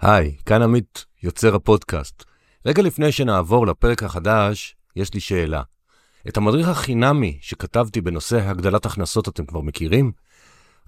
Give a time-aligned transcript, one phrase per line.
[0.00, 2.24] היי, כאן עמית, יוצר הפודקאסט.
[2.66, 5.62] רגע לפני שנעבור לפרק החדש, יש לי שאלה.
[6.28, 10.12] את המדריך החינמי שכתבתי בנושא הגדלת הכנסות אתם כבר מכירים?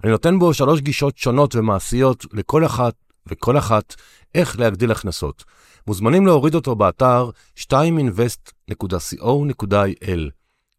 [0.03, 2.93] אני נותן בו שלוש גישות שונות ומעשיות לכל אחת
[3.27, 3.95] וכל אחת
[4.35, 5.43] איך להגדיל הכנסות.
[5.87, 7.29] מוזמנים להוריד אותו באתר
[7.59, 10.19] 2invest.co.il.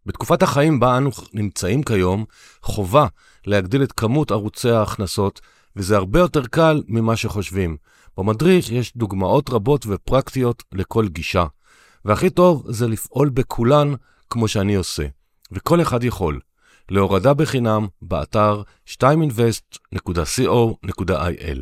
[0.06, 2.24] בתקופת החיים בה אנו נמצאים כיום,
[2.62, 3.06] חובה
[3.46, 5.40] להגדיל את כמות ערוצי ההכנסות,
[5.76, 7.76] וזה הרבה יותר קל ממה שחושבים.
[8.20, 11.44] במדריך יש דוגמאות רבות ופרקטיות לכל גישה,
[12.04, 13.94] והכי טוב זה לפעול בכולן
[14.30, 15.06] כמו שאני עושה,
[15.52, 16.40] וכל אחד יכול.
[16.90, 21.60] להורדה בחינם באתר 2invest.co.il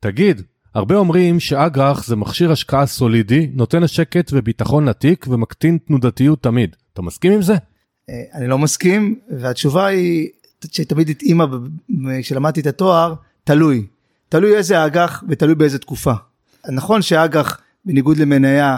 [0.00, 0.42] תגיד,
[0.74, 6.76] הרבה אומרים שאג"ח זה מכשיר השקעה סולידי, נותן שקט וביטחון לתיק ומקטין תנודתיות תמיד.
[6.92, 7.54] אתה מסכים עם זה?
[8.10, 10.28] אה, אני לא מסכים, והתשובה היא,
[10.72, 11.44] שתמיד התאימה
[12.20, 13.86] כשלמדתי את התואר, תלוי.
[14.28, 16.12] תלוי איזה אג"ח ותלוי באיזה תקופה.
[16.68, 18.76] נכון שאג"ח, בניגוד למניה,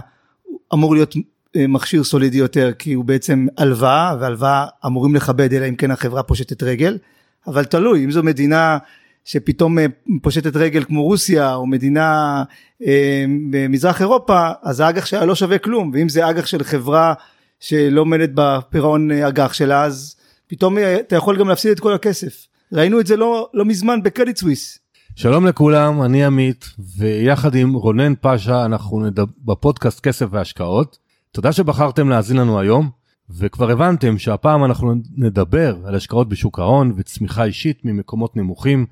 [0.74, 1.14] אמור להיות
[1.56, 6.22] אה, מכשיר סולידי יותר, כי הוא בעצם הלוואה, והלוואה אמורים לכבד, אלא אם כן החברה
[6.22, 6.98] פושטת רגל,
[7.46, 8.78] אבל תלוי, אם זו מדינה
[9.26, 9.86] שפתאום אה,
[10.22, 12.42] פושטת רגל כמו רוסיה או מדינה
[12.86, 17.14] אה, במזרח אירופה אז האג"ח שלה לא שווה כלום ואם זה אג"ח של חברה
[17.60, 20.16] שלא עומדת בפירעון אה, אג"ח שלה אז
[20.46, 22.46] פתאום אתה יכול גם להפסיד את כל הכסף.
[22.72, 24.78] ראינו את זה לא, לא מזמן בקרדיט סוויס.
[25.16, 26.64] שלום לכולם אני עמית
[26.98, 30.98] ויחד עם רונן פאשה אנחנו נדבר בפודקאסט כסף והשקעות.
[31.32, 32.90] תודה שבחרתם להאזין לנו היום
[33.30, 38.86] וכבר הבנתם שהפעם אנחנו נדבר על השקעות בשוק ההון וצמיחה אישית ממקומות נמוכים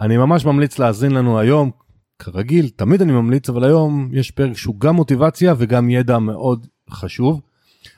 [0.00, 1.70] אני ממש ממליץ להאזין לנו היום,
[2.18, 7.40] כרגיל, תמיד אני ממליץ, אבל היום יש פרק שהוא גם מוטיבציה וגם ידע מאוד חשוב.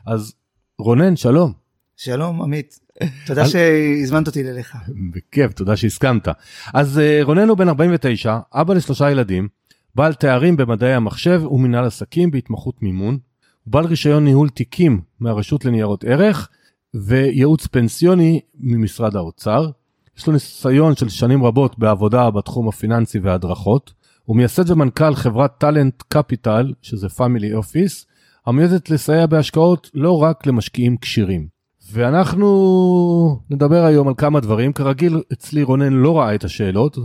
[0.07, 0.35] אז
[0.79, 1.53] רונן, שלום.
[1.97, 2.79] שלום, עמית.
[3.27, 4.77] תודה שהזמנת אותי ללך.
[5.13, 6.29] בכיף, תודה שהסכמת.
[6.75, 9.48] אז אה, רונן הוא בן 49, אבא לשלושה ילדים,
[9.95, 13.19] בעל תארים במדעי המחשב ומנהל עסקים בהתמחות מימון,
[13.67, 16.48] בעל רישיון ניהול תיקים מהרשות לניירות ערך
[16.94, 19.70] וייעוץ פנסיוני ממשרד האוצר.
[20.18, 23.92] יש לו ניסיון של שנים רבות בעבודה בתחום הפיננסי וההדרכות.
[24.24, 28.07] הוא מייסד ומנכ"ל חברת Talent Capital, שזה family office,
[28.46, 31.46] המיועדת לסייע בהשקעות לא רק למשקיעים כשירים.
[31.92, 34.72] ואנחנו נדבר היום על כמה דברים.
[34.72, 36.98] כרגיל, אצלי רונן לא ראה את השאלות,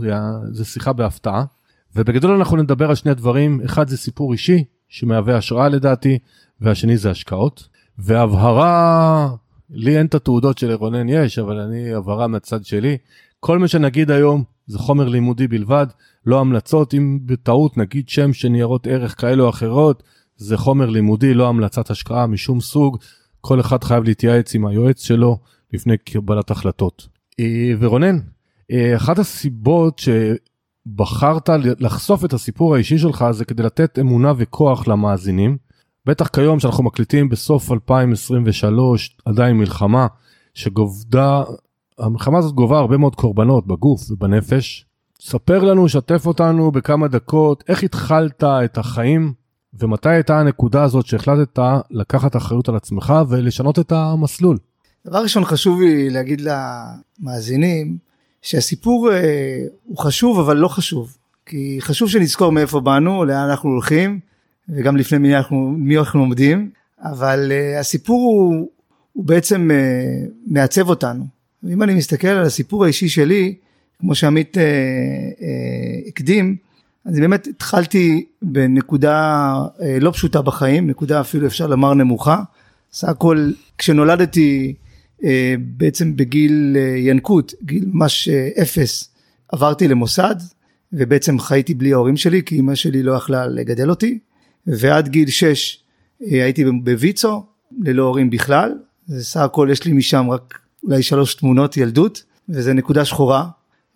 [0.50, 1.44] זו שיחה בהפתעה.
[1.96, 6.18] ובגדול אנחנו נדבר על שני דברים, אחד זה סיפור אישי, שמהווה השראה לדעתי,
[6.60, 7.68] והשני זה השקעות.
[7.98, 9.28] והבהרה
[9.70, 12.96] לי אין את התעודות שלרונן יש, אבל אני הבהרה מהצד שלי.
[13.40, 15.86] כל מה שנגיד היום זה חומר לימודי בלבד,
[16.26, 16.94] לא המלצות.
[16.94, 20.02] אם בטעות נגיד שם של ניירות ערך כאלו או אחרות,
[20.36, 22.98] זה חומר לימודי, לא המלצת השקעה משום סוג.
[23.40, 25.38] כל אחד חייב להתייעץ עם היועץ שלו
[25.72, 27.08] לפני קבלת החלטות.
[27.40, 28.18] אה, ורונן,
[28.70, 30.00] אה, אחת הסיבות
[30.86, 35.67] שבחרת לחשוף את הסיפור האישי שלך זה כדי לתת אמונה וכוח למאזינים.
[36.08, 40.06] בטח כיום שאנחנו מקליטים בסוף 2023 עדיין מלחמה
[40.54, 41.42] שגובדה
[41.98, 44.86] המלחמה הזאת גובה הרבה מאוד קורבנות בגוף ובנפש.
[45.20, 49.32] ספר לנו שתף אותנו בכמה דקות איך התחלת את החיים
[49.74, 51.58] ומתי הייתה הנקודה הזאת שהחלטת
[51.90, 54.58] לקחת אחריות על עצמך ולשנות את המסלול.
[55.06, 56.42] דבר ראשון חשוב לי להגיד
[57.20, 57.98] למאזינים
[58.42, 61.16] שהסיפור אה, הוא חשוב אבל לא חשוב
[61.46, 64.20] כי חשוב שנזכור מאיפה באנו לאן אנחנו הולכים
[64.68, 66.70] וגם לפני מי אנחנו, מי אנחנו עומדים,
[67.02, 68.68] אבל uh, הסיפור הוא,
[69.12, 71.24] הוא בעצם uh, מעצב אותנו.
[71.68, 73.54] אם אני מסתכל על הסיפור האישי שלי,
[74.00, 76.56] כמו שעמית uh, uh, הקדים,
[77.04, 82.42] אז באמת התחלתי בנקודה uh, לא פשוטה בחיים, נקודה אפילו אפשר לומר נמוכה.
[82.92, 84.74] סך הכל כשנולדתי
[85.20, 85.24] uh,
[85.58, 89.14] בעצם בגיל uh, ינקות, גיל ממש uh, אפס,
[89.52, 90.36] עברתי למוסד
[90.92, 94.18] ובעצם חייתי בלי ההורים שלי כי אמא שלי לא יכלה לגדל אותי
[94.68, 95.78] ועד גיל 6
[96.22, 97.42] אה, הייתי בוויצו
[97.80, 98.72] ללא הורים בכלל
[99.18, 103.46] סך הכל יש לי משם רק אולי שלוש תמונות ילדות וזה נקודה שחורה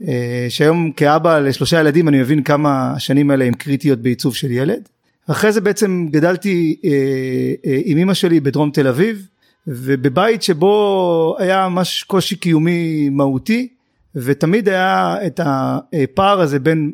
[0.09, 4.89] אה, שהיום כאבא לשלושה ילדים אני מבין כמה השנים האלה הן קריטיות בעיצוב של ילד.
[5.27, 9.27] אחרי זה בעצם גדלתי אה, עם אמא שלי בדרום תל אביב
[9.67, 13.69] ובבית שבו היה ממש קושי קיומי מהותי
[14.15, 16.93] ותמיד היה את הפער הזה בין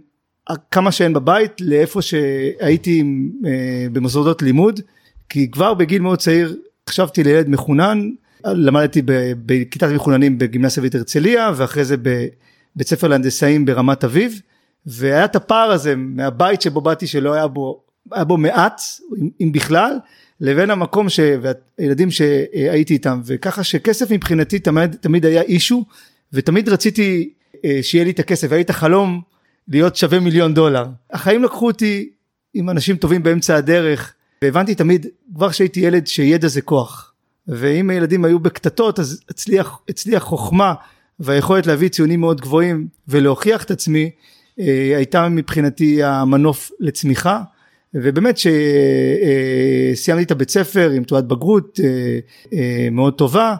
[0.71, 3.05] כמה שאין בבית לאיפה שהייתי
[3.47, 4.81] אה, במוסדות לימוד
[5.29, 6.57] כי כבר בגיל מאוד צעיר
[6.89, 8.11] חשבתי לילד מחונן
[8.45, 9.03] למדתי
[9.47, 14.41] בכיתת מחוננים בגימנסיה בית הרצליה ואחרי זה בבית ספר להנדסאים ברמת אביב
[14.87, 18.83] והיה את הפער הזה מהבית שבו באתי שלא היה בו היה בו מעט
[19.41, 19.99] אם בכלל
[20.41, 21.21] לבין המקום ש...
[21.79, 23.21] והילדים שהייתי איתם.
[23.25, 25.85] וככה שכסף מבחינתי תמיד, תמיד היה אישו
[26.33, 27.31] ותמיד רציתי
[27.65, 28.47] אה, שיהיה לי את הכסף.
[28.51, 29.21] והיה לי את החלום
[29.69, 30.85] להיות שווה מיליון דולר.
[31.11, 32.11] החיים לקחו אותי
[32.55, 37.13] עם אנשים טובים באמצע הדרך והבנתי תמיד כבר כשהייתי ילד שידע זה כוח.
[37.49, 40.75] ואם הילדים היו בקטטות אז הצליח, הצליח חוכמה
[41.21, 44.11] והיכולת להביא ציונים מאוד גבוהים ולהוכיח את עצמי
[44.61, 47.43] אה, הייתה מבחינתי המנוף לצמיחה.
[47.95, 51.81] ובאמת שסיימתי את הבית ספר עם תעודת בגרות
[52.53, 53.55] אה, מאוד טובה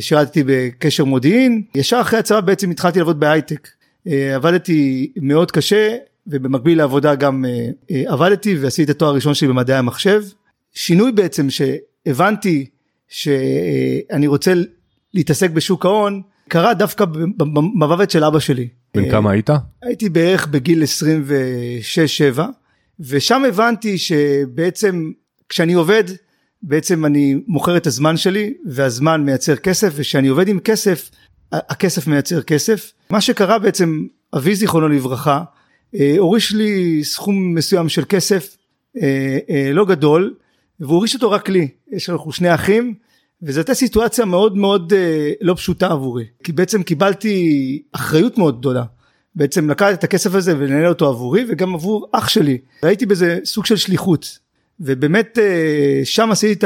[0.00, 1.62] שירתתי בקשר מודיעין.
[1.74, 3.68] ישר אחרי הצבא בעצם התחלתי לעבוד בהייטק
[4.06, 5.96] עבדתי מאוד קשה
[6.26, 7.44] ובמקביל לעבודה גם
[7.90, 10.22] עבדתי ועשיתי את התואר הראשון שלי במדעי המחשב
[10.74, 12.66] שינוי בעצם שהבנתי
[13.08, 14.52] שאני רוצה
[15.14, 17.04] להתעסק בשוק ההון קרה דווקא
[17.74, 18.68] במוות של אבא שלי.
[18.94, 19.50] בן כמה היית?
[19.82, 20.82] הייתי בערך בגיל
[22.36, 22.40] 26-7
[23.00, 25.10] ושם הבנתי שבעצם
[25.48, 26.04] כשאני עובד
[26.62, 31.10] בעצם אני מוכר את הזמן שלי והזמן מייצר כסף וכשאני עובד עם כסף
[31.52, 32.92] הכסף מייצר כסף.
[33.10, 34.06] מה שקרה בעצם
[34.36, 35.42] אבי זיכרונו לברכה
[35.94, 38.56] אה, הוריש לי סכום מסוים של כסף
[39.02, 40.34] אה, אה, לא גדול
[40.80, 41.68] והוא הוריש אותו רק לי.
[41.90, 42.94] יש לנו שני אחים
[43.42, 44.92] וזו הייתה סיטואציה מאוד מאוד
[45.40, 46.24] לא פשוטה עבורי.
[46.44, 48.84] כי בעצם קיבלתי אחריות מאוד גדולה.
[49.34, 52.58] בעצם לקחת את הכסף הזה ולנהל אותו עבורי וגם עבור אח שלי.
[52.82, 54.38] ראיתי בזה סוג של שליחות.
[54.80, 55.38] ובאמת
[56.04, 56.64] שם עשיתי את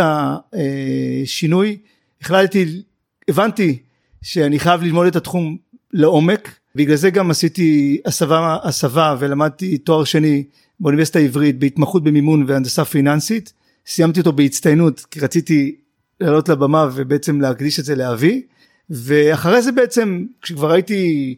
[1.23, 1.79] השינוי
[2.23, 2.83] החלטתי
[3.29, 3.79] הבנתי
[4.27, 5.57] שאני חייב ללמוד את התחום
[5.93, 10.45] לעומק בגלל זה גם עשיתי הסבה, הסבה ולמדתי תואר שני
[10.81, 13.53] באוניברסיטה העברית בהתמחות במימון והנדסה פיננסית.
[13.87, 15.77] סיימתי אותו בהצטיינות כי רציתי
[16.21, 18.43] לעלות לבמה ובעצם להקדיש את זה לאבי.
[18.91, 21.35] ואחרי זה בעצם כשכבר הייתי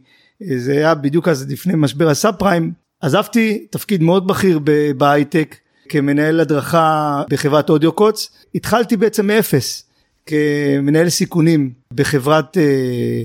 [0.56, 4.60] זה היה בדיוק אז לפני משבר הסאב פריים עזבתי תפקיד מאוד בכיר
[4.96, 5.56] בהייטק
[5.88, 9.87] כמנהל הדרכה בחברת אודיו קוץ התחלתי בעצם מאפס
[10.28, 13.22] כמנהל סיכונים בחברת אה,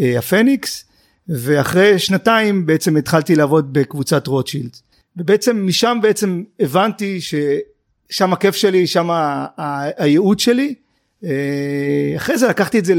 [0.00, 0.84] אה, הפניקס
[1.28, 4.76] ואחרי שנתיים בעצם התחלתי לעבוד בקבוצת רוטשילד.
[5.16, 9.08] ובעצם משם בעצם הבנתי ששם הכיף שלי שם
[9.96, 10.74] הייעוד שלי.
[11.24, 12.94] אה, אחרי זה לקחתי את זה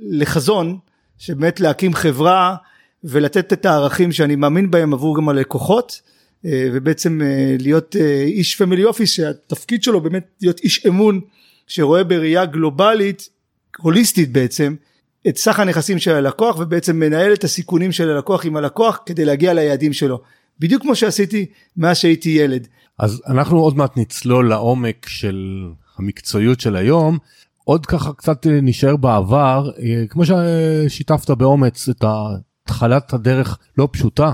[0.00, 0.78] לחזון
[1.18, 2.56] שבאמת להקים חברה
[3.04, 6.00] ולתת את הערכים שאני מאמין בהם עבור גם הלקוחות
[6.44, 7.20] ובעצם
[7.58, 11.20] להיות איש פמילי אופיס שהתפקיד שלו באמת להיות איש אמון
[11.74, 13.28] שרואה בראייה גלובלית
[13.78, 14.74] הוליסטית בעצם
[15.28, 19.54] את סך הנכסים של הלקוח ובעצם מנהל את הסיכונים של הלקוח עם הלקוח כדי להגיע
[19.54, 20.20] ליעדים שלו
[20.58, 21.46] בדיוק כמו שעשיתי
[21.76, 22.68] מאז שהייתי ילד.
[22.98, 25.64] אז אנחנו עוד מעט נצלול לעומק של
[25.98, 27.18] המקצועיות של היום
[27.64, 29.70] עוד ככה קצת נשאר בעבר
[30.08, 34.32] כמו ששיתפת באומץ את התחלת הדרך לא פשוטה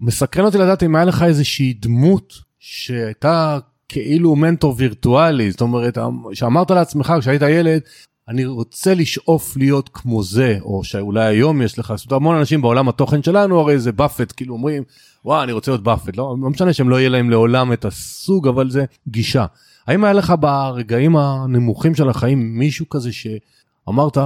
[0.00, 3.58] מסקרן אותי לדעת אם היה לך איזושהי דמות שהייתה
[3.92, 5.98] כאילו מנטור וירטואלי, זאת אומרת,
[6.32, 7.80] שאמרת לעצמך כשהיית ילד,
[8.28, 12.62] אני רוצה לשאוף להיות כמו זה, או שאולי היום יש לך, זאת אומרת, המון אנשים
[12.62, 14.82] בעולם התוכן שלנו, הרי זה באפט, כאילו אומרים,
[15.24, 18.48] וואו, אני רוצה להיות באפט, לא, לא משנה שהם לא יהיה להם לעולם את הסוג,
[18.48, 19.46] אבל זה גישה.
[19.86, 24.18] האם היה לך ברגעים הנמוכים של החיים מישהו כזה שאמרת,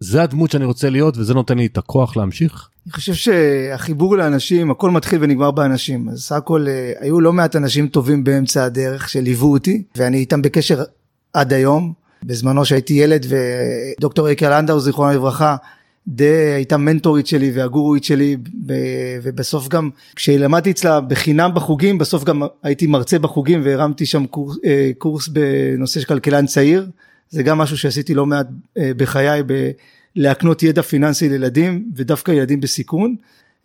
[0.00, 2.68] זה הדמות שאני רוצה להיות וזה נותן לי את הכוח להמשיך?
[2.86, 6.08] אני חושב שהחיבור לאנשים הכל מתחיל ונגמר באנשים.
[6.08, 10.42] אז סך הכל אה, היו לא מעט אנשים טובים באמצע הדרך שליוו אותי ואני איתם
[10.42, 10.82] בקשר
[11.32, 11.92] עד היום.
[12.22, 15.56] בזמנו שהייתי ילד ודוקטור איקה לנדאו זיכרונה לברכה
[16.08, 18.36] די הייתה מנטורית שלי והגורואית שלי
[19.22, 24.90] ובסוף גם כשלמדתי אצלה בחינם בחוגים בסוף גם הייתי מרצה בחוגים והרמתי שם קורס, אה,
[24.98, 26.86] קורס בנושא של כלכלן צעיר.
[27.30, 28.46] זה גם משהו שעשיתי לא מעט
[28.78, 29.42] אה, בחיי
[30.18, 33.16] להקנות ידע פיננסי לילדים ודווקא ילדים בסיכון.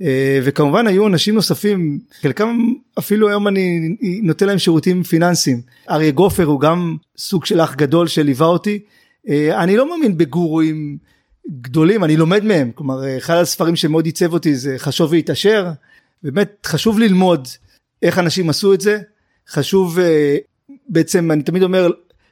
[0.02, 2.58] אה, וכמובן היו אנשים נוספים חלקם
[3.00, 5.62] אפילו היום אני נותן להם שירותים פיננסיים.
[5.90, 8.80] אריה גופר הוא גם סוג של אח גדול שליווה אותי.
[9.30, 10.98] אה, אני לא מאמין בגורואים
[11.62, 12.72] גדולים אני לומד מהם.
[12.76, 15.72] כלומר אחד הספרים שמאוד עיצב אותי זה חשוב והתעשר
[16.24, 17.48] באמת חשוב ללמוד
[18.02, 19.00] איך אנשים עשו את זה.
[19.50, 20.00] חשוב
[20.90, 21.90] בעצם אני תמיד אומר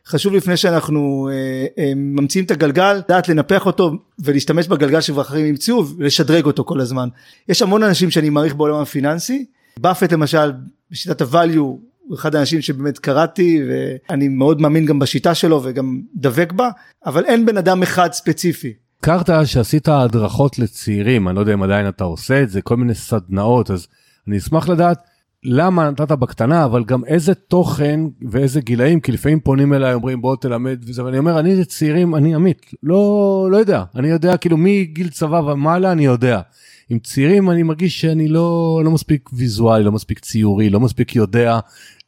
[0.07, 5.45] חשוב לפני שאנחנו אה, אה, ממציאים את הגלגל, לדעת לנפח אותו ולהשתמש בגלגל שכבר אחרים
[5.45, 7.09] ימצאו ולשדרג אותו כל הזמן.
[7.49, 9.45] יש המון אנשים שאני מעריך בעולם הפיננסי,
[9.79, 10.51] באפט למשל
[10.91, 11.79] בשיטת הvalue הוא
[12.15, 16.69] אחד האנשים שבאמת קראתי ואני מאוד מאמין גם בשיטה שלו וגם דבק בה,
[17.05, 18.73] אבל אין בן אדם אחד ספציפי.
[18.99, 22.95] הכרת שעשית הדרכות לצעירים, אני לא יודע אם עדיין אתה עושה את זה, כל מיני
[22.95, 23.87] סדנאות, אז
[24.27, 24.97] אני אשמח לדעת
[25.43, 30.35] למה נתת בקטנה אבל גם איזה תוכן ואיזה גילאים כי לפעמים פונים אליי אומרים בוא
[30.35, 35.09] תלמד וזה ואני אומר אני צעירים אני עמית לא לא יודע אני יודע כאילו מגיל
[35.09, 36.41] צבא ומעלה אני יודע.
[36.89, 41.59] עם צעירים אני מרגיש שאני לא לא מספיק ויזואלי לא מספיק ציורי לא מספיק יודע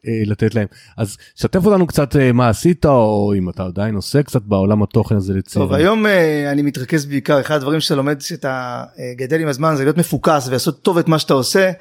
[0.08, 0.68] אה, לתת להם.
[0.98, 5.16] אז שתף אותנו קצת אה, מה עשית, או אם אתה עדיין עושה קצת בעולם התוכן
[5.16, 5.70] הזה לצעירים.
[5.70, 9.76] טוב, היום אה, אני מתרכז בעיקר, אחד הדברים שאתה לומד, שאתה אה, גדל עם הזמן,
[9.76, 11.72] זה להיות מפוקס ולעשות טוב את מה שאתה עושה.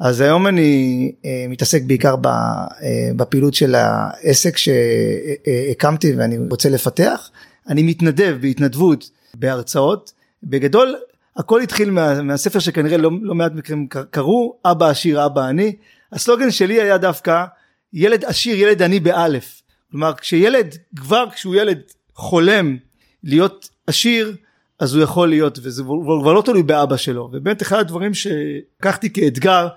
[0.00, 7.30] אז היום אני אה, מתעסק בעיקר ב, אה, בפעילות של העסק שהקמתי ואני רוצה לפתח.
[7.68, 10.12] אני מתנדב בהתנדבות בהרצאות.
[10.42, 10.96] בגדול,
[11.36, 15.76] הכל התחיל מה, מהספר שכנראה לא, לא מעט מקרים קראו, אבא עשיר אבא עני.
[16.12, 17.44] הסלוגן שלי היה דווקא
[17.92, 19.62] ילד עשיר ילד עני באלף.
[19.90, 21.80] כלומר כשילד כבר כשהוא ילד
[22.14, 22.76] חולם
[23.24, 24.36] להיות עשיר
[24.78, 29.68] אז הוא יכול להיות וזה כבר לא תלוי באבא שלו ובאמת אחד הדברים שלקחתי כאתגר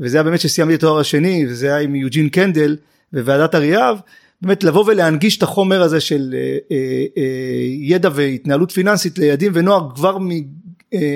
[0.00, 2.76] וזה היה באמת שסיימתי את התואר השני וזה היה עם יוג'ין קנדל
[3.12, 4.00] בוועדת אריאב
[4.42, 7.22] באמת לבוא ולהנגיש את החומר הזה של אה, אה, אה,
[7.80, 10.18] ידע והתנהלות פיננסית לילדים ונוער כבר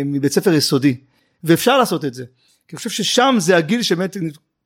[0.04, 0.96] מבית ספר יסודי.
[1.44, 2.24] ואפשר לעשות את זה.
[2.68, 4.16] כי אני חושב ששם זה הגיל שבאמת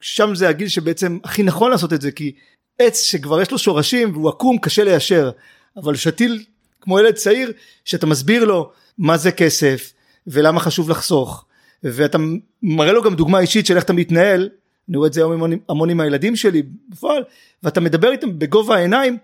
[0.00, 2.32] שם זה הגיל שבעצם הכי נכון לעשות את זה כי
[2.78, 5.30] עץ שכבר יש לו שורשים והוא עקום קשה ליישר.
[5.76, 6.44] אבל שתיל
[6.80, 7.52] כמו ילד צעיר
[7.84, 9.92] שאתה מסביר לו מה זה כסף
[10.26, 11.44] ולמה חשוב לחסוך
[11.82, 12.18] ואתה
[12.62, 14.49] מראה לו גם דוגמה אישית של איך אתה מתנהל
[14.88, 17.23] אני רואה את זה היום המון, המון עם הילדים שלי בפועל
[17.62, 19.16] ואתה מדבר איתם בגובה העיניים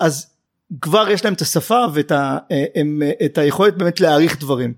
[0.00, 0.26] אז
[0.80, 2.38] כבר יש להם את השפה ואת ה,
[2.74, 4.72] הם, את היכולת באמת להעריך דברים.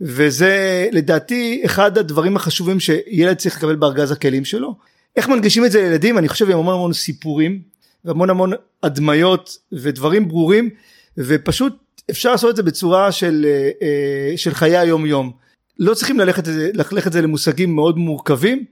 [0.00, 4.74] וזה לדעתי אחד הדברים החשובים שילד צריך לקבל בארגז הכלים שלו.
[5.16, 6.18] איך מנגישים את זה לילדים?
[6.18, 7.62] אני חושב עם המון המון סיפורים
[8.04, 10.70] והמון המון הדמיות ודברים ברורים
[11.18, 11.76] ופשוט
[12.10, 13.46] אפשר לעשות את זה בצורה של,
[13.82, 15.32] אה, של חיי היום יום
[15.80, 16.42] לא צריכים ללכת,
[16.74, 18.64] ללכת את זה למושגים מאוד מורכבים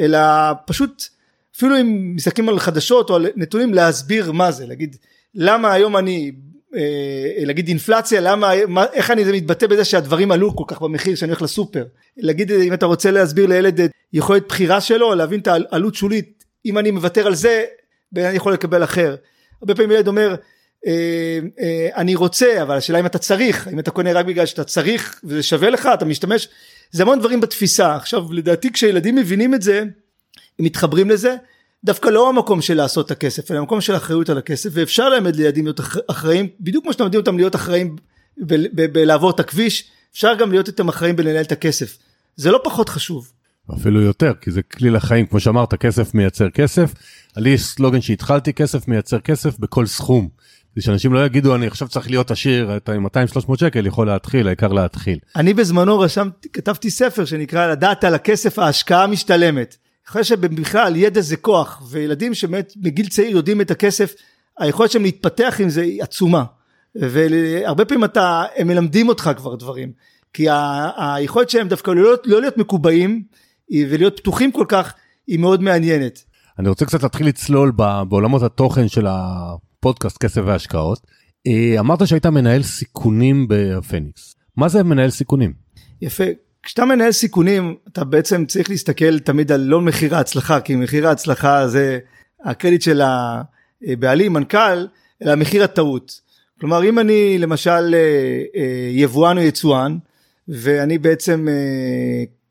[0.00, 0.18] אלא
[0.66, 1.04] פשוט
[1.56, 4.66] אפילו אם מסתכלים על חדשות או על נתונים להסביר מה זה.
[4.66, 4.96] להגיד
[5.34, 6.32] למה היום אני
[6.76, 11.14] אה, להגיד אינפלציה למה מה, איך אני זה מתבטא בזה שהדברים עלו כל כך במחיר
[11.14, 11.84] שאני הולך לסופר?
[12.16, 16.78] להגיד אם אתה רוצה להסביר לילד את יכולת בחירה שלו להבין את העלות שולית אם
[16.78, 17.64] אני מוותר על זה
[18.16, 19.16] אני יכול לקבל אחר.
[19.60, 20.36] הרבה פעמים ילד אומר אה, אה,
[21.96, 25.42] אני רוצה אבל השאלה אם אתה צריך אם אתה קונה רק בגלל שאתה צריך וזה
[25.42, 26.48] שווה לך אתה משתמש
[26.90, 29.88] זה המון דברים בתפיסה עכשיו לדעתי כשילדים מבינים את זה הם
[30.58, 31.36] מתחברים לזה
[31.84, 35.36] דווקא לא המקום של לעשות את הכסף אלא המקום של אחריות על הכסף ואפשר ללמד
[35.36, 37.96] לילדים להיות אחראים בדיוק כמו שאתה מדהים אותם להיות אחראים
[38.72, 41.98] בלעבור את הכביש אפשר גם להיות איתם אחראים בלנהל את הכסף
[42.36, 43.32] זה לא פחות חשוב.
[43.74, 46.94] אפילו יותר כי זה כלי לחיים כמו שאמרת כסף מייצר כסף.
[47.36, 50.28] לי סלוגן שהתחלתי כסף מייצר כסף בכל סכום.
[50.72, 53.10] כדי שאנשים לא יגידו אני עכשיו צריך להיות עשיר אתה עם 200-300
[53.56, 55.18] שקל יכול להתחיל העיקר להתחיל.
[55.36, 59.76] אני בזמנו רשמתי כתבתי ספר שנקרא לדעת על הכסף ההשקעה משתלמת.
[60.08, 64.14] אחרי שבכלל ידע זה כוח וילדים שבאמת בגיל צעיר יודעים את הכסף
[64.58, 66.44] היכולת שלהם להתפתח עם זה היא עצומה
[66.94, 69.92] והרבה פעמים אתה הם מלמדים אותך כבר דברים
[70.32, 70.46] כי
[70.96, 73.22] היכולת שלהם דווקא לא, לא להיות מקובעים
[73.88, 74.94] ולהיות פתוחים כל כך
[75.26, 76.24] היא מאוד מעניינת.
[76.58, 77.72] אני רוצה קצת להתחיל לצלול
[78.08, 79.06] בעולמות התוכן של
[79.82, 81.06] הפודקאסט כסף והשקעות.
[81.46, 84.34] אה, אמרת שהיית מנהל סיכונים בפניקס.
[84.56, 85.52] מה זה מנהל סיכונים?
[86.02, 86.24] יפה.
[86.62, 91.68] כשאתה מנהל סיכונים אתה בעצם צריך להסתכל תמיד על לא מחיר ההצלחה כי מחיר ההצלחה
[91.68, 91.98] זה
[92.44, 94.86] הקרדיט של הבעלים מנכ"ל
[95.22, 96.20] אלא מחיר הטעות.
[96.60, 99.98] כלומר אם אני למשל אה, אה, יבואן או יצואן
[100.48, 101.46] ואני בעצם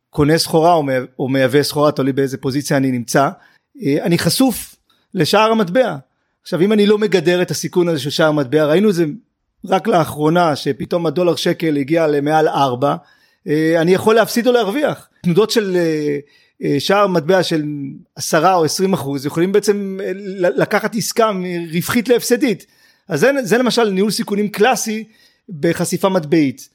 [0.10, 0.74] קונה סחורה
[1.20, 3.30] או מייבא סחורה תלוי באיזה פוזיציה אני נמצא
[3.86, 4.76] אני חשוף
[5.14, 5.98] לשער המטבע
[6.42, 9.06] עכשיו אם אני לא מגדר את הסיכון הזה של שער מטבע ראינו את זה
[9.66, 12.96] רק לאחרונה שפתאום הדולר שקל הגיע למעל 4
[13.48, 15.08] אה, אני יכול להפסיד או להרוויח.
[15.24, 16.18] תנודות של אה,
[16.64, 17.64] אה, שער מטבע של
[18.16, 19.98] 10 או 20 אחוז יכולים בעצם
[20.42, 22.66] לקחת עסקה מרווחית להפסדית.
[23.08, 25.04] אז זה, זה למשל ניהול סיכונים קלאסי
[25.60, 26.70] בחשיפה מטבעית.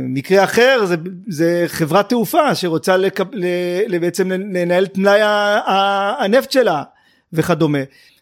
[0.00, 0.96] מקרה אחר זה,
[1.28, 3.24] זה חברת תעופה שרוצה לקב,
[4.00, 5.20] בעצם לנהל את מלאי
[6.18, 6.82] הנפט שלה
[7.32, 7.78] וכדומה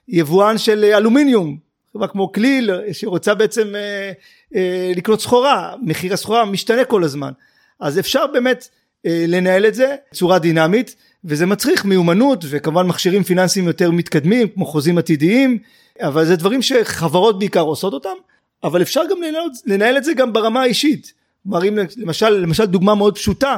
[0.09, 1.57] יבואן של אלומיניום,
[1.93, 4.13] חברה כמו כליל שרוצה בעצם אה,
[4.55, 7.33] אה, לקנות סחורה, מחיר הסחורה משתנה כל הזמן,
[7.81, 8.69] אז אפשר באמת
[9.07, 14.67] אה, לנהל את זה בצורה דינמית וזה מצריך מיומנות וכמובן מכשירים פיננסיים יותר מתקדמים כמו
[14.67, 15.59] חוזים עתידיים,
[16.01, 18.15] אבל זה דברים שחברות בעיקר עושות אותם,
[18.65, 21.13] אבל אפשר גם לנהל, לנהל את זה גם ברמה האישית,
[21.43, 23.57] כלומר אם למשל, למשל דוגמה מאוד פשוטה,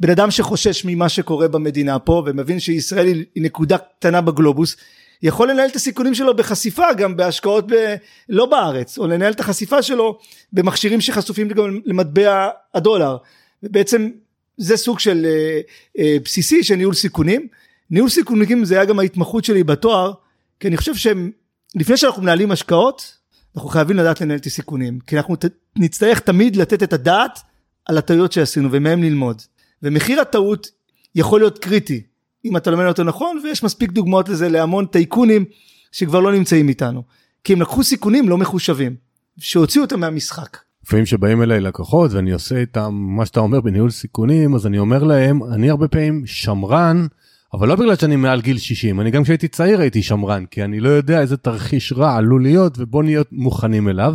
[0.00, 4.76] בן אדם שחושש ממה שקורה במדינה פה ומבין שישראל היא נקודה קטנה בגלובוס
[5.22, 7.94] יכול לנהל את הסיכונים שלו בחשיפה גם בהשקעות ב...
[8.28, 10.18] לא בארץ או לנהל את החשיפה שלו
[10.52, 13.16] במכשירים שחשופים גם למטבע הדולר.
[13.62, 14.10] ובעצם
[14.56, 15.60] זה סוג של אה,
[15.98, 17.48] אה, בסיסי של ניהול סיכונים.
[17.90, 20.12] ניהול סיכונים זה היה גם ההתמחות שלי בתואר
[20.60, 23.20] כי אני חושב שלפני שאנחנו מנהלים השקעות
[23.56, 24.98] אנחנו חייבים לדעת לנהל את הסיכונים.
[25.06, 25.44] כי אנחנו ת...
[25.76, 27.38] נצטרך תמיד לתת את הדעת
[27.86, 29.42] על הטעויות שעשינו ומהם ללמוד.
[29.82, 30.70] ומחיר הטעות
[31.14, 32.02] יכול להיות קריטי
[32.44, 35.44] אם אתה לומד אותו נכון ויש מספיק דוגמאות לזה להמון טייקונים
[35.92, 37.02] שכבר לא נמצאים איתנו
[37.44, 38.94] כי הם לקחו סיכונים לא מחושבים
[39.38, 40.56] שהוציאו אותם מהמשחק.
[40.84, 45.04] לפעמים שבאים אליי לקוחות ואני עושה איתם מה שאתה אומר בניהול סיכונים אז אני אומר
[45.04, 47.06] להם אני הרבה פעמים שמרן
[47.54, 50.80] אבל לא בגלל שאני מעל גיל 60 אני גם כשהייתי צעיר הייתי שמרן כי אני
[50.80, 54.14] לא יודע איזה תרחיש רע עלול להיות ובוא נהיה מוכנים אליו.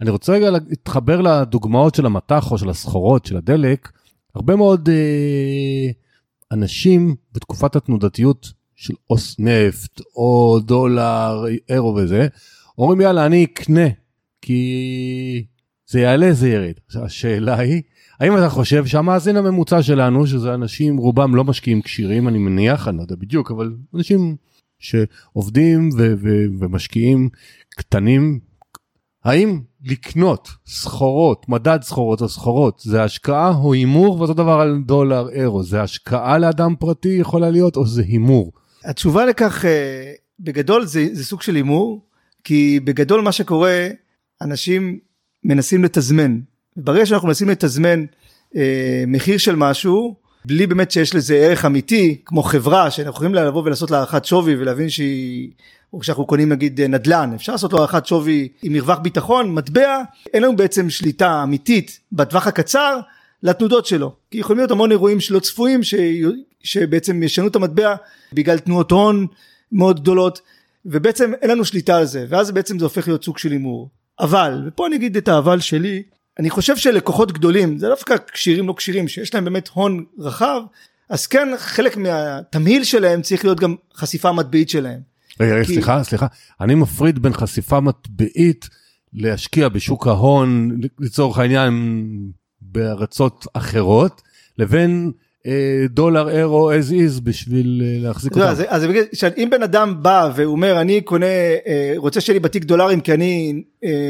[0.00, 3.88] אני רוצה רגע להתחבר לדוגמאות של המטח או של הסחורות של הדלק
[4.34, 5.90] הרבה מאוד אה,
[6.54, 12.28] אנשים בתקופת התנודתיות של אוס נפט או דולר אירו וזה
[12.78, 13.88] אומרים יאללה אני אקנה
[14.42, 15.44] כי
[15.86, 16.72] זה יעלה זה ירד.
[16.94, 17.82] השאלה היא
[18.20, 22.96] האם אתה חושב שהמאזין הממוצע שלנו שזה אנשים רובם לא משקיעים כשירים אני מניח אני
[22.96, 24.36] לא יודע בדיוק אבל אנשים
[24.78, 27.28] שעובדים ו- ו- ומשקיעים
[27.76, 28.40] קטנים
[29.24, 34.18] האם לקנות סחורות מדד סחורות או סחורות זה השקעה או הימור?
[34.18, 35.62] ואותו דבר על דולר אירו.
[35.62, 38.52] זה השקעה לאדם פרטי יכולה להיות או זה הימור.
[38.84, 42.06] התשובה לכך אה, בגדול זה, זה סוג של הימור
[42.44, 43.88] כי בגדול מה שקורה
[44.42, 44.98] אנשים
[45.44, 46.40] מנסים לתזמן.
[46.76, 48.04] ברגע שאנחנו מנסים לתזמן
[48.56, 50.14] אה, מחיר של משהו
[50.44, 54.56] בלי באמת שיש לזה ערך אמיתי כמו חברה שאנחנו יכולים לבוא ולעשות לה הערכת שווי
[54.56, 55.50] ולהבין שהיא
[55.94, 60.02] או כשאנחנו קונים נגיד נדל"ן אפשר לעשות לו הערכת שווי עם מרווח ביטחון מטבע
[60.34, 63.00] אין לנו בעצם שליטה אמיתית בטווח הקצר
[63.42, 65.94] לתנודות שלו כי יכולים להיות המון אירועים שלא צפויים ש...
[66.62, 67.94] שבעצם ישנו את המטבע
[68.32, 69.26] בגלל תנועות הון
[69.72, 70.40] מאוד גדולות
[70.86, 74.62] ובעצם אין לנו שליטה על זה ואז בעצם זה הופך להיות סוג של הימור אבל
[74.66, 76.02] ופה אני אגיד את האבל שלי
[76.38, 80.60] אני חושב שלקוחות גדולים זה דווקא כשירים לא כשירים שיש להם באמת הון רחב
[81.08, 85.13] אז כן חלק מהתמהיל שלהם צריך להיות גם חשיפה מטבעית שלהם.
[85.40, 85.72] רגע, כי...
[85.72, 86.26] סליחה סליחה
[86.60, 88.68] אני מפריד בין חשיפה מטבעית
[89.12, 92.06] להשקיע בשוק ההון לצורך העניין
[92.60, 94.22] בארצות אחרות
[94.58, 95.12] לבין
[95.46, 98.62] אה, דולר אירו as is בשביל אה, להחזיק לא, אותם.
[98.68, 101.26] אז, אז אם בן אדם בא ואומר אני קונה
[101.66, 103.62] אה, רוצה שיהיה לי בתיק דולרים כי אני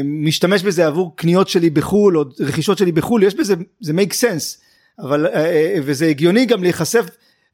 [0.03, 4.61] משתמש בזה עבור קניות שלי בחו"ל או רכישות שלי בחו"ל יש בזה זה make sense
[4.99, 5.27] אבל
[5.83, 7.05] וזה הגיוני גם להיחשף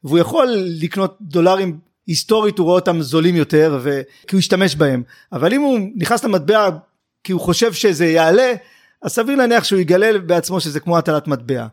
[0.04, 3.80] והוא יכול לקנות דולרים היסטורית הוא רואה אותם זולים יותר
[4.26, 6.70] כי הוא ישתמש בהם אבל אם הוא נכנס למטבע
[7.24, 8.52] כי הוא חושב שזה יעלה
[9.02, 11.66] אז סביר להניח שהוא יגלה בעצמו שזה כמו הטלת מטבע.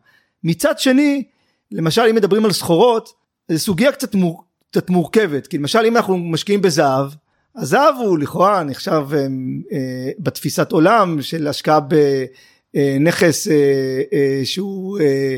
[0.43, 1.23] מצד שני
[1.71, 3.13] למשל אם מדברים על סחורות
[3.51, 7.11] זו סוגיה קצת, מור, קצת מורכבת כי למשל אם אנחנו משקיעים בזהב
[7.55, 9.19] הזהב הוא לכאורה נחשב אה,
[9.71, 13.53] אה, בתפיסת עולם של השקעה בנכס אה,
[14.13, 15.37] אה, שהוא אה,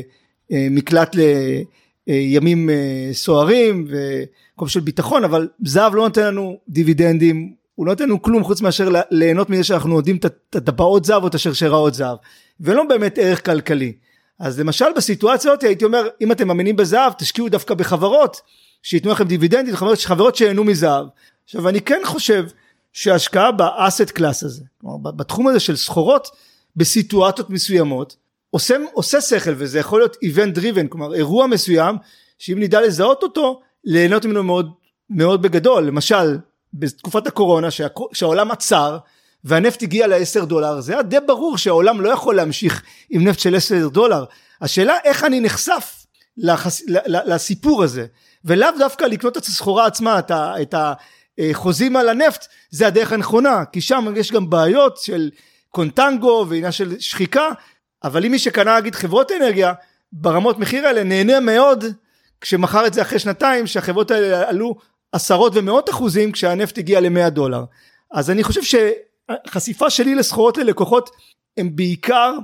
[0.52, 7.86] אה, מקלט לימים אה, סוערים ומקום של ביטחון אבל זהב לא נותן לנו דיבידנדים הוא
[7.86, 11.34] לא נותן לנו כלום חוץ מאשר ליהנות מזה שאנחנו יודעים את הטבעות זהב או את
[11.34, 12.16] השרשראות זהב
[12.60, 13.92] ולא באמת ערך כלכלי.
[14.38, 18.40] אז למשל בסיטואציה הזאת הייתי אומר אם אתם מאמינים בזהב תשקיעו דווקא בחברות
[18.82, 21.06] שייתנו לכם דיבידנדים חברות, חברות שיהנו מזהב.
[21.44, 22.46] עכשיו אני כן חושב
[22.92, 26.28] שהשקעה באסט קלאס הזה כלומר בתחום הזה של סחורות
[26.76, 28.16] בסיטואציות מסוימות
[28.54, 31.96] עושה, עושה שכל וזה יכול להיות event driven כלומר אירוע מסוים
[32.38, 34.72] שאם נדע לזהות אותו ליהנות ממנו מאוד
[35.10, 35.84] מאוד בגדול.
[35.84, 36.38] למשל
[36.74, 38.98] בתקופת הקורונה שה, שהעולם עצר
[39.44, 43.54] והנפט הגיע ל-10 דולר זה היה די ברור שהעולם לא יכול להמשיך עם נפט של
[43.56, 44.24] 10 דולר.
[44.60, 46.82] השאלה איך אני נחשף לחס...
[47.06, 48.06] לסיפור הזה?
[48.44, 50.30] ולאו דווקא לקנות את הסחורה עצמה את.
[50.62, 50.74] את
[51.38, 53.64] החוזים על הנפט זה הדרך הנכונה.
[53.64, 55.30] כי שם יש גם בעיות של
[55.70, 57.48] קונטנגו ועניין של שחיקה
[58.04, 59.72] אבל אם מי שקנה נגיד חברות אנרגיה
[60.12, 61.84] ברמות מחיר האלה נהנה מאוד
[62.40, 64.76] כשמכר את זה אחרי שנתיים שהחברות האלה עלו
[65.12, 67.64] עשרות ומאות אחוזים כשהנפט הגיע ל-100 דולר.
[68.10, 68.74] אז אני חושב ש...
[69.28, 71.10] החשיפה שלי לסחורות ללקוחות
[71.56, 72.34] הם בעיקר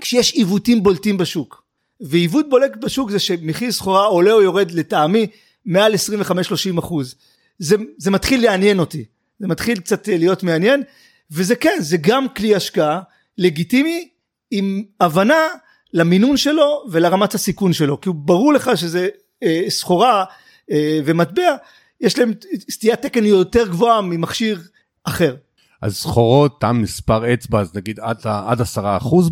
[0.00, 1.62] כשיש עיוותים בולטים בשוק.
[2.00, 5.26] ועיוות בולט בשוק זה שמחיר סחורה עולה או יורד לטעמי
[5.66, 7.14] מעל 25-30 אחוז.
[7.58, 9.04] זה, זה מתחיל לעניין אותי.
[9.38, 10.82] זה מתחיל קצת להיות מעניין
[11.30, 13.00] וזה כן זה גם כלי השקעה
[13.38, 14.08] לגיטימי
[14.54, 15.46] עם הבנה
[15.92, 19.08] למינון שלו ולרמת הסיכון שלו כי הוא ברור לך שזה
[19.42, 20.24] אה, סחורה
[20.70, 21.56] אה, ומטבע
[22.00, 22.32] יש להם
[22.70, 24.60] סטיית תקן יותר גבוהה ממכשיר
[25.04, 25.36] אחר
[25.82, 28.64] אז סחורות, תם מספר אצבע, אז נגיד עד, עד 10%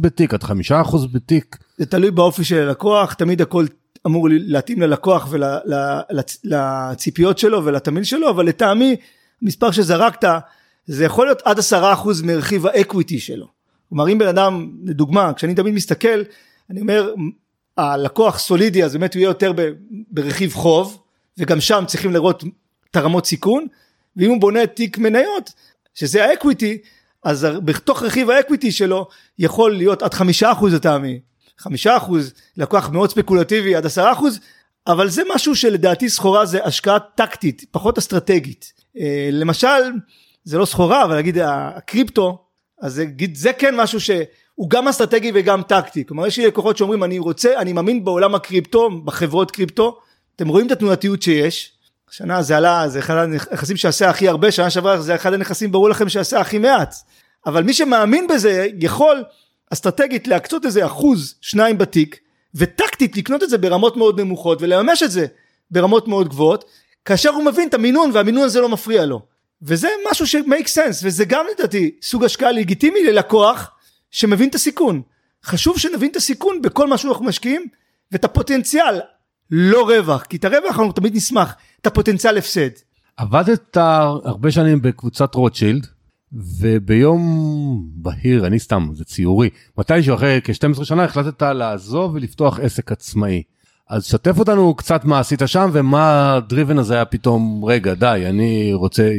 [0.01, 0.47] בתיק, עד 5%
[1.13, 1.57] בתיק.
[1.79, 3.67] זה תלוי באופי של הלקוח, תמיד הכל
[4.07, 5.29] אמור להתאים ללקוח
[6.45, 8.97] ולציפיות שלו ולתמיל שלו, אבל לטעמי,
[9.43, 10.29] מספר שזרקת,
[10.87, 11.63] זה יכול להיות עד 10%
[12.25, 13.60] מרכיב האקוויטי שלו.
[13.91, 16.23] כלומר, אם בן אדם, לדוגמה, כשאני תמיד מסתכל,
[16.71, 17.15] אני אומר,
[17.77, 19.53] הלקוח סולידי, אז באמת הוא יהיה יותר
[20.11, 21.03] ברכיב חוב,
[21.39, 22.45] וגם שם צריכים לראות
[22.91, 23.67] את הרמות סיכון,
[24.17, 25.53] ואם הוא בונה תיק מניות,
[25.95, 26.79] שזה ה equity
[27.25, 31.21] אז בתוך רכיב ה equity שלו יכול להיות עד חמישה אחוז לטעמי
[31.59, 34.41] חמישה אחוז לקוח מאוד ספקולטיבי עד עשרה אחוז
[34.87, 38.73] אבל זה משהו שלדעתי סחורה זה השקעה טקטית, פחות אסטרטגית.
[38.99, 39.93] אה, למשל,
[40.45, 42.45] זה לא סחורה, אבל נגיד הקריפטו,
[42.81, 46.07] אז זה, זה כן משהו שהוא גם אסטרטגי וגם טקטי.
[46.07, 49.99] כלומר, יש לי לקוחות שאומרים, אני רוצה, אני מאמין בעולם הקריפטו, בחברות קריפטו,
[50.37, 51.73] אתם רואים את התנועתיות שיש.
[52.11, 55.91] השנה זה עלה, זה אחד הנכסים שעשה הכי הרבה, שנה שעברה זה אחד הנכסים, ברור
[55.91, 56.95] לכם שעשה הכי מעט.
[57.47, 59.25] אבל מי שמאמין בזה יכול
[59.73, 62.19] אסטרטגית להקצות איזה אחוז, שניים בתיק,
[62.55, 65.27] וטקטית לקנות את זה ברמות מאוד נמוכות ולממש את זה
[65.71, 66.65] ברמות מאוד גבוהות,
[67.05, 69.23] כאשר הוא מבין את המינון והמינון הזה לא מפריע לו.
[69.63, 73.71] וזה משהו שמייק סנס, וזה גם לדעתי סוג השקעה לגיטימי ללקוח
[74.11, 75.03] שמבין את הסיכון.
[75.45, 77.67] חשוב שנבין את הסיכון בכל מה שאנחנו משקיעים,
[78.13, 79.01] ואת הפוטנציאל,
[79.51, 82.71] לא רווח, כי את הרווח אנחנו תמיד נשמח, את הפוטנציאל הפסד.
[83.17, 83.77] עבדת
[84.25, 85.87] הרבה שנים בקבוצת רוטשילד,
[86.33, 93.43] וביום בהיר, אני סתם, זה ציורי, מתישהו אחרי כ-12 שנה החלטת לעזוב ולפתוח עסק עצמאי.
[93.89, 98.71] אז שתף אותנו קצת מה עשית שם ומה הדריבן הזה היה פתאום, רגע, די, אני
[98.75, 99.11] רוצה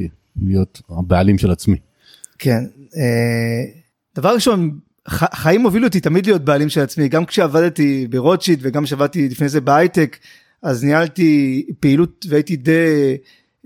[0.41, 1.77] להיות הבעלים של עצמי.
[2.39, 2.63] כן,
[2.97, 3.63] אה,
[4.15, 4.79] דבר ראשון,
[5.33, 9.61] חיים הובילו אותי תמיד להיות בעלים של עצמי, גם כשעבדתי ברוטשיט וגם כשעבדתי לפני זה
[9.61, 10.17] בהייטק,
[10.63, 13.17] אז ניהלתי פעילות והייתי די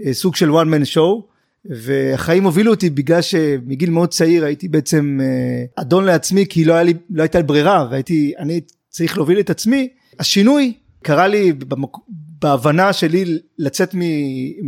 [0.06, 1.36] אה, סוג של one man show.
[1.70, 6.84] והחיים הובילו אותי בגלל שמגיל מאוד צעיר הייתי בעצם אה, אדון לעצמי כי לא, היה
[6.84, 11.90] לי, לא הייתה לי ברירה והייתי אני צריך להוביל את עצמי השינוי קרה לי במק...
[12.42, 14.00] בהבנה שלי לצאת מ...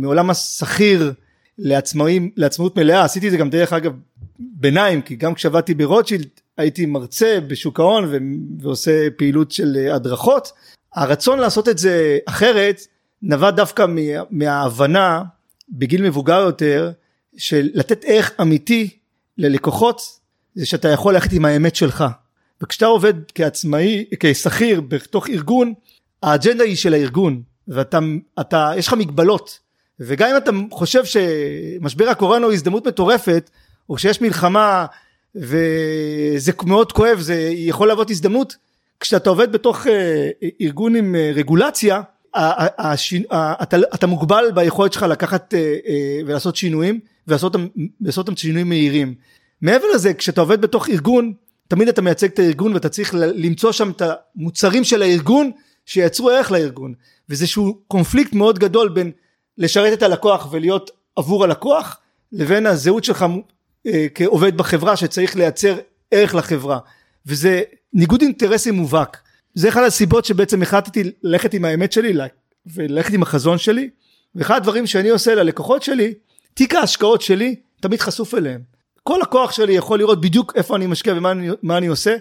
[0.00, 1.12] מעולם השכיר
[1.58, 3.04] לעצמאים לעצמאות מלאה.
[3.04, 3.92] עשיתי את זה גם דרך אגב
[4.38, 8.16] ביניים כי גם כשעבדתי ברוטשילד הייתי מרצה בשוק ההון ו...
[8.60, 10.52] ועושה פעילות של אה, הדרכות.
[10.94, 12.80] הרצון לעשות את זה אחרת
[13.22, 14.00] נבע דווקא מה...
[14.30, 15.22] מההבנה
[15.68, 16.90] בגיל מבוגר יותר
[17.36, 18.90] של לתת ערך אמיתי
[19.38, 20.00] ללקוחות
[20.54, 22.04] זה שאתה יכול ללכת עם האמת שלך.
[22.62, 25.74] וכשאתה עובד כעצמאי כשכיר בתוך ארגון
[26.22, 27.98] האג'נדה היא של הארגון ואתה
[28.40, 29.58] אתה יש לך מגבלות
[30.00, 33.50] וגם אם אתה חושב שמשבר הקורונה הוא הזדמנות מטורפת
[33.90, 34.86] או שיש מלחמה
[35.34, 38.56] וזה מאוד כואב זה יכול להוות הזדמנות
[39.00, 40.30] כשאתה עובד בתוך אה,
[40.60, 42.00] ארגון עם אה, רגולציה
[42.34, 43.22] השינ...
[43.32, 47.56] אתה, אתה מוגבל ביכולת שלך לקחת אה, אה, ולעשות שינויים ולעשות
[48.18, 49.14] אותם שינויים מהירים.
[49.62, 51.32] מעבר לזה כשאתה עובד בתוך ארגון
[51.68, 54.02] תמיד אתה מייצג את הארגון ואתה צריך למצוא שם את
[54.36, 55.50] המוצרים של הארגון
[55.86, 56.94] שייצרו ערך לארגון
[57.28, 59.10] וזה שהוא קונפליקט מאוד גדול בין
[59.58, 62.00] לשרת את הלקוח ולהיות עבור הלקוח
[62.32, 63.24] לבין הזהות שלך
[63.86, 65.76] אה, כעובד בחברה שצריך לייצר
[66.10, 66.78] ערך לחברה.
[67.26, 69.18] וזה ניגוד אינטרסים מובהק.
[69.54, 72.12] זה אחד הסיבות שבעצם החלטתי ללכת עם האמת שלי
[72.66, 73.90] וללכת עם החזון שלי.
[74.34, 76.14] ואחד הדברים שאני עושה ללקוחות שלי
[76.54, 78.60] תיק ההשקעות שלי תמיד חשוף אליהם.
[79.02, 82.16] כל לקוח שלי יכול לראות בדיוק איפה אני משקיע ומה אני, אני עושה.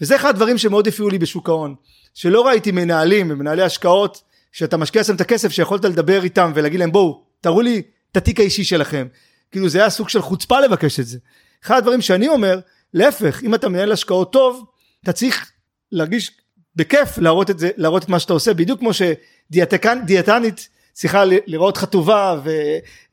[0.00, 1.74] וזה אחד הדברים שמאוד הפריעו לי בשוק ההון.
[2.14, 6.92] שלא ראיתי מנהלים ומנהלי השקעות שאתה משקיע שם את הכסף שיכולת לדבר איתם ולהגיד להם
[6.92, 9.06] בואו תראו לי את התיק האישי שלכם.
[9.50, 11.18] כאילו זה היה סוג של חוצפה לבקש את זה.
[11.64, 12.60] אחד הדברים שאני אומר
[12.94, 14.64] להפך אם אתה מנהל השקעות טוב
[15.02, 15.52] אתה צריך
[15.92, 16.30] להרגיש
[16.76, 21.84] בכיף להראות את זה להראות את מה שאתה עושה בדיוק כמו שדיאטנית צריכה לראות לך
[21.84, 22.50] טובה ו,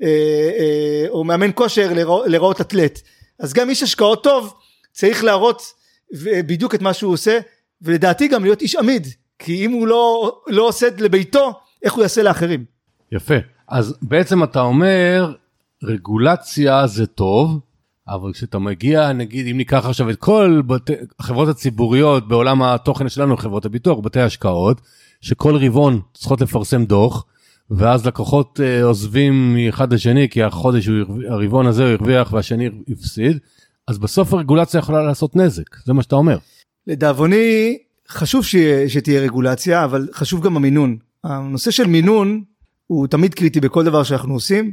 [0.04, 0.08] אה,
[0.60, 1.94] אה, או מאמן כושר
[2.26, 3.02] לראות אתלט.
[3.40, 4.54] אז גם איש השקעות טוב
[4.92, 5.74] צריך להראות
[6.24, 7.40] בדיוק את מה שהוא עושה
[7.82, 9.08] ולדעתי גם להיות איש עמיד
[9.40, 12.66] כי אם הוא לא, לא עושה את לביתו איך הוא יעשה לאחרים.
[13.12, 13.36] יפה
[13.68, 15.34] אז בעצם אתה אומר
[15.84, 17.60] רגולציה זה טוב
[18.08, 23.38] אבל כשאתה מגיע נגיד אם ניקח עכשיו את כל בתי, החברות הציבוריות בעולם התוכן שלנו
[23.38, 24.82] חברות הביטוח בתי השקעות
[25.22, 27.26] שכל רבעון צריכות לפרסם דוח
[27.72, 33.38] ואז לקוחות uh, עוזבים מאחד לשני כי החודש הוא הרבעון הזה הוא הרוויח והשני הפסיד
[33.88, 36.38] אז בסוף הרגולציה יכולה לעשות נזק זה מה שאתה אומר.
[36.88, 37.78] לדאבוני
[38.10, 40.98] חשוב שיה, שתהיה רגולציה אבל חשוב גם המינון.
[41.24, 42.44] הנושא של מינון
[42.88, 44.72] הוא תמיד קריטי בכל דבר שאנחנו עושים.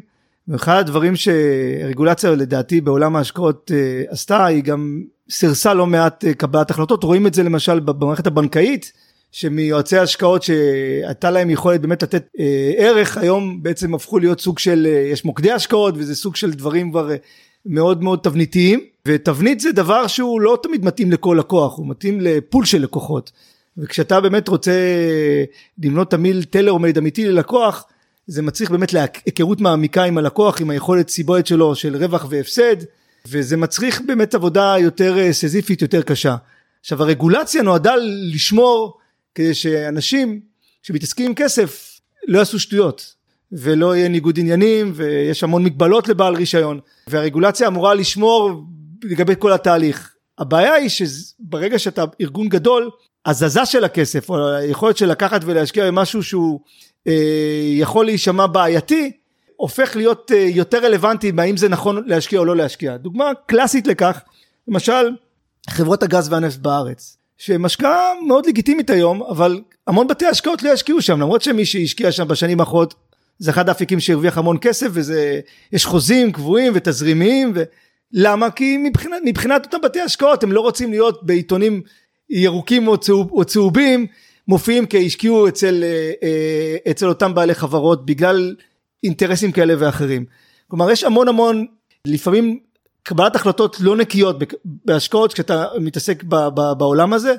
[0.49, 6.71] ואחד הדברים שרגולציה לדעתי בעולם ההשקעות אה, עשתה היא גם סירסה לא מעט אה, קבלת
[6.71, 7.05] החלטות.
[7.05, 8.93] רואים את זה למשל במערכת הבנקאית
[9.33, 14.87] שמיועצי השקעות שהייתה להם יכולת באמת לתת אה, ערך היום בעצם הפכו להיות סוג של
[14.91, 17.17] אה, יש מוקדי השקעות וזה סוג של דברים כבר אה,
[17.67, 22.65] מאוד מאוד תבניתיים ותבנית זה דבר שהוא לא תמיד מתאים לכל לקוח הוא מתאים לפול
[22.65, 23.33] של לקוחות
[23.79, 24.73] וכשאתה באמת רוצה
[25.79, 27.85] לבנות תמיל טלר מייד אמיתי ללקוח
[28.27, 32.77] זה מצריך באמת להיכרות מעמיקה עם הלקוח עם היכולת סיבולת שלו של רווח והפסד
[33.29, 36.37] וזה מצריך באמת עבודה יותר אה, סזיפית יותר קשה.
[36.81, 37.95] עכשיו הרגולציה נועדה
[38.33, 38.99] לשמור
[39.35, 40.41] כדי שאנשים
[40.83, 43.15] שמתעסקים עם כסף לא יעשו שטויות
[43.53, 48.65] ולא יהיה ניגוד עניינים ויש המון מגבלות לבעל רישיון והרגולציה אמורה לשמור
[49.03, 50.13] לגבי כל התהליך.
[50.39, 52.91] הבעיה היא שברגע שאתה ארגון גדול
[53.27, 56.61] ההזזה של הכסף, או היכולת של לקחת ולהשקיע במשהו שהוא
[57.07, 57.13] אה,
[57.77, 59.13] יכול להישמע בעייתי,
[59.57, 62.97] הופך להיות אה, יותר רלוונטי מהאם זה נכון להשקיע או לא להשקיע.
[62.97, 64.21] דוגמה קלאסית לכך,
[64.69, 65.11] למשל
[65.71, 71.03] חברות הגז והנפט בארץ, שהן השקעה מאוד לגיטימית היום, אבל המון בתי השקעות לא ישקיעו
[71.03, 72.95] שם, למרות שמי שהשקיע שם בשנים האחרונות
[73.39, 75.41] זה אחד האפיקים שהרוויח המון כסף וזה,
[75.73, 77.63] יש חוזים קבועים ותזרימיים, ו...
[78.13, 78.51] למה?
[78.51, 81.83] כי מבחינת, מבחינת אותם בתי השקעות הם לא רוצים להיות בעיתונים
[82.31, 84.07] ירוקים או, צהוב, או צהובים,
[84.49, 88.55] מופיעים כי השקיעו אצל, אה, אה, אצל אותם בעלי חברות בגלל
[89.05, 90.25] אינטרסים כאלה ואחרים.
[90.69, 91.67] כלומר יש המון המון
[92.07, 92.59] לפעמים
[93.03, 97.35] קבלת החלטות לא נקיות בהשקעות כשאתה מתעסק ב, ב, בעולם הזה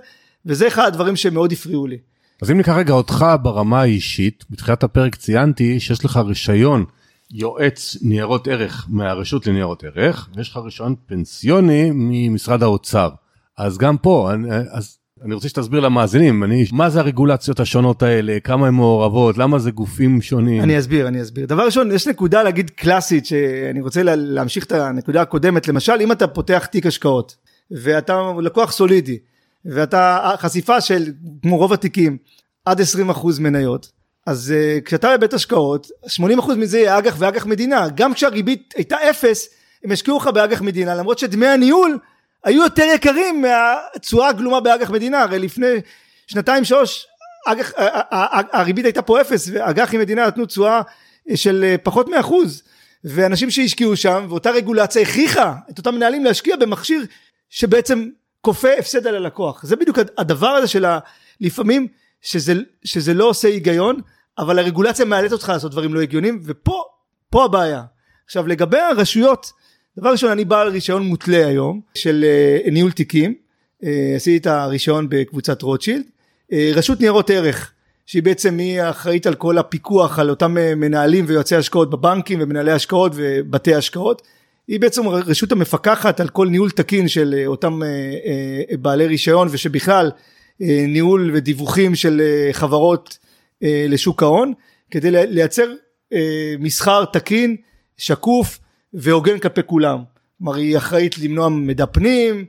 [0.46, 1.98] וזה אחד הדברים שמאוד הפריעו לי.
[2.42, 6.86] אז אם ניקח רגע אותך ברמה האישית, בתחילת הפרק ציינתי שיש לך רישיון
[7.32, 13.10] יועץ ניירות ערך מהרשות לניירות ערך, ויש לך רישיון פנסיוני ממשרד האוצר.
[13.58, 18.40] אז גם פה, אני, אז אני רוצה שתסביר למאזינים, אני, מה זה הרגולציות השונות האלה,
[18.44, 20.64] כמה הן מעורבות, למה זה גופים שונים.
[20.64, 21.46] אני אסביר, אני אסביר.
[21.46, 26.12] דבר ראשון, יש נקודה להגיד קלאסית, שאני רוצה לה, להמשיך את הנקודה הקודמת, למשל אם
[26.12, 27.36] אתה פותח תיק השקעות,
[27.72, 29.18] ואתה לקוח סולידי,
[29.66, 31.12] ואתה חשיפה של,
[31.42, 32.18] כמו רוב התיקים,
[32.66, 32.84] עד 20%
[33.40, 33.92] מניות,
[34.28, 35.88] אז uh, כשאתה בבית השקעות,
[36.40, 39.50] 80% מזה יהיה אג"ח ואג"ח מדינה, גם כשהריבית הייתה אפס,
[39.84, 42.00] הם השקיעו לך באג"ח מדינה, למרות שדמי הניהול
[42.44, 45.68] היו יותר יקרים מהתשואה הגלומה באג"ח מדינה, הרי לפני
[46.28, 47.08] שנתיים שלוש
[47.46, 47.72] אג"ח,
[48.52, 50.82] הריבית הייתה פה אפס ואג"חים מדינה נתנו תשואה
[51.36, 52.64] של אה, פחות מאחוז.
[53.04, 57.02] ואנשים שהשקיעו שם ואותה רגולציה הכריחה את אותם מנהלים להשקיע במכשיר
[57.50, 58.10] שבעצם
[58.42, 59.66] כופה הפסד על הלקוח.
[59.66, 61.00] זה בדיוק הדבר הזה של ה...
[61.42, 61.88] לפעמים
[62.22, 64.02] שזה, שזה לא עושה היגיון
[64.40, 66.84] אבל הרגולציה מאלצת אותך לעשות דברים לא הגיוניים ופה
[67.30, 67.84] פה הבעיה.
[68.26, 69.52] עכשיו לגבי הרשויות
[69.98, 72.26] דבר ראשון אני בעל רישיון מותלה היום של
[72.66, 73.36] uh, ניהול תיקים.
[73.84, 76.04] uh, עשיתי את הרישיון בקבוצת רוטשילד.
[76.04, 77.72] uh, רשות ניירות ערך
[78.06, 83.12] שהיא בעצם היא האחראית על כל הפיקוח על אותם מנהלים ויועצי השקעות בבנקים ומנהלי השקעות
[83.16, 84.22] ובתי השקעות
[84.68, 87.80] היא בעצם רשות המפקחת על כל ניהול תקין של אותם
[88.82, 90.12] בעלי רישיון ושבכלל
[90.60, 92.22] ניהול ודיווחים של
[92.52, 93.18] חברות
[93.62, 94.54] לשוק ההון
[94.92, 95.74] כדי לייצר
[96.60, 97.56] מסחר תקין
[97.98, 98.60] שקוף
[98.94, 100.00] והוגן כלפי כולם.
[100.38, 102.46] כלומר היא אחראית למנוע מידע פנים,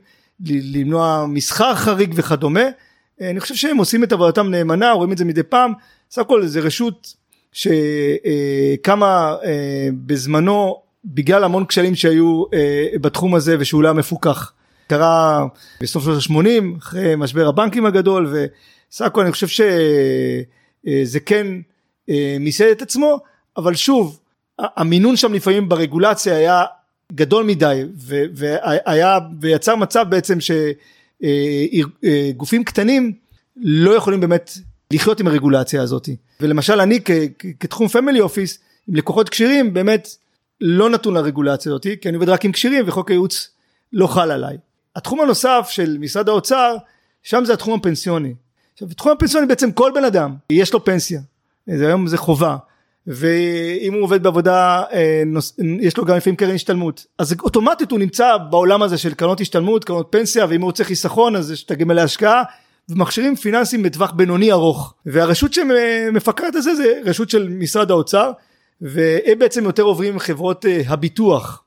[0.47, 2.65] למנוע מסחר חריג וכדומה.
[3.21, 5.73] אני חושב שהם עושים את עבודתם נאמנה, רואים את זה מדי פעם.
[6.11, 7.15] סך הכל זה רשות
[7.53, 14.53] שקמה אה, בזמנו בגלל המון כשלים שהיו אה, בתחום הזה ושהוא לא מפוקח.
[14.87, 15.47] קרה
[15.81, 19.47] בסוף שנות ה-80 אחרי משבר הבנקים הגדול וסך הכל אני חושב
[20.87, 21.47] שזה כן
[22.11, 23.21] אה, מיסד את עצמו
[23.57, 24.21] אבל שוב
[24.59, 26.65] המינון שם לפעמים ברגולציה היה
[27.13, 27.83] גדול מדי
[28.35, 30.39] והיה ויצר מצב בעצם
[32.01, 33.13] שגופים קטנים
[33.57, 34.51] לא יכולים באמת
[34.93, 36.09] לחיות עם הרגולציה הזאת
[36.41, 37.01] ולמשל אני
[37.61, 40.09] כתחום פמילי אופיס עם לקוחות כשירים באמת
[40.61, 43.51] לא נתון לרגולציה הזאת כי אני עובד רק עם כשירים וחוק הייעוץ
[43.93, 44.57] לא חל עליי.
[44.97, 46.77] התחום הנוסף של משרד האוצר
[47.23, 48.35] שם זה התחום הפנסיוני.
[48.79, 51.21] עכשיו בתחום הפנסיוני בעצם כל בן אדם יש לו פנסיה.
[51.67, 52.57] זה היום זה חובה.
[53.07, 55.23] ואם הוא עובד בעבודה אה,
[55.81, 57.07] יש לו גם לפעמים קרן השתלמות.
[57.19, 61.37] אז אוטומטית הוא נמצא בעולם הזה של קרנות השתלמות קרנות פנסיה ואם הוא רוצה חיסכון
[61.37, 62.43] אז יש את הגמלי השקעה
[62.89, 64.95] ומכשירים פיננסיים בטווח בינוני ארוך.
[65.07, 68.31] והרשות שמפקחת על זה זה רשות של משרד האוצר
[68.81, 71.63] והם בעצם יותר עוברים חברות אה, הביטוח.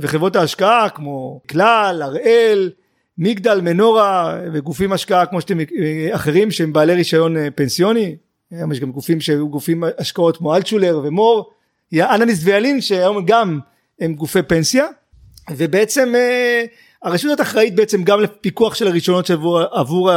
[0.00, 2.70] וחברות ההשקעה כמו כלל, הראל,
[3.18, 8.16] מגדל, מנורה וגופים השקעה כמו שאתם אה, אחרים שהם בעלי רישיון פנסיוני.
[8.50, 11.50] היום יש גם גופים שהיו גופים השקעות כמו אלטשולר ומור,
[11.94, 13.60] אנניס ויאלין שהיום גם
[14.00, 14.86] הם גופי פנסיה.
[15.50, 16.64] ובעצם אה,
[17.02, 20.10] הרשות אחראית בעצם גם לפיקוח של הרישיונות שעבור עבור,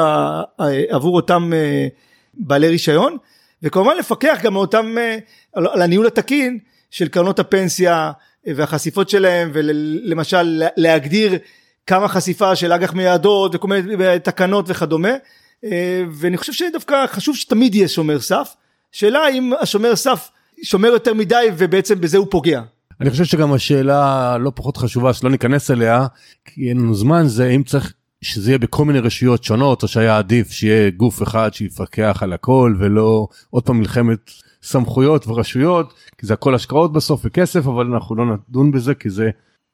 [0.89, 1.87] עבור אותם אה,
[2.33, 3.17] בעלי רישיון.
[3.63, 5.17] וכמובן לפקח גם אותם אה,
[5.53, 6.59] על הניהול התקין
[6.91, 8.11] של קרנות הפנסיה
[8.45, 11.37] והחשיפות שלהם ולמשל להגדיר
[11.87, 15.13] כמה חשיפה של אג"ח מייעדות וכל מיני תקנות וכדומה
[15.63, 18.55] אה, ואני חושב שדווקא חשוב שתמיד יהיה שומר סף
[18.91, 20.29] שאלה אם השומר סף
[20.63, 22.61] שומר יותר מדי ובעצם בזה הוא פוגע.
[23.01, 26.07] אני חושב שגם השאלה לא פחות חשובה שלא ניכנס אליה
[26.45, 30.17] כי אין לנו זמן זה אם צריך שזה יהיה בכל מיני רשויות שונות או שהיה
[30.17, 34.31] עדיף שיהיה גוף אחד שיפקח על הכל ולא עוד פעם מלחמת
[34.63, 39.29] סמכויות ורשויות כי זה הכל השקעות בסוף וכסף אבל אנחנו לא נדון בזה כי זה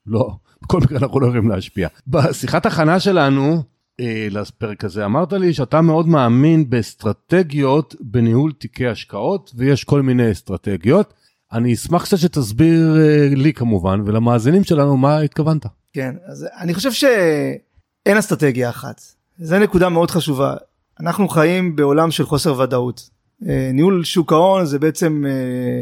[0.07, 0.31] לא
[0.65, 1.87] בכל מקרה אנחנו לא יכולים להשפיע.
[2.07, 3.63] בשיחת הכנה שלנו
[3.99, 5.05] אה, לפרק הזה.
[5.05, 11.13] אמרת לי שאתה מאוד מאמין באסטרטגיות בניהול תיקי השקעות, ויש כל מיני אסטרטגיות.
[11.53, 15.65] אני אשמח קצת שתסביר אה, לי כמובן, ולמאזינים שלנו מה התכוונת.
[15.93, 19.01] כן, אז אני חושב שאין אסטרטגיה אחת.
[19.37, 20.55] זו נקודה מאוד חשובה.
[20.99, 23.09] אנחנו חיים בעולם של חוסר ודאות.
[23.47, 25.81] אה, ניהול שוק ההון זה בעצם אה,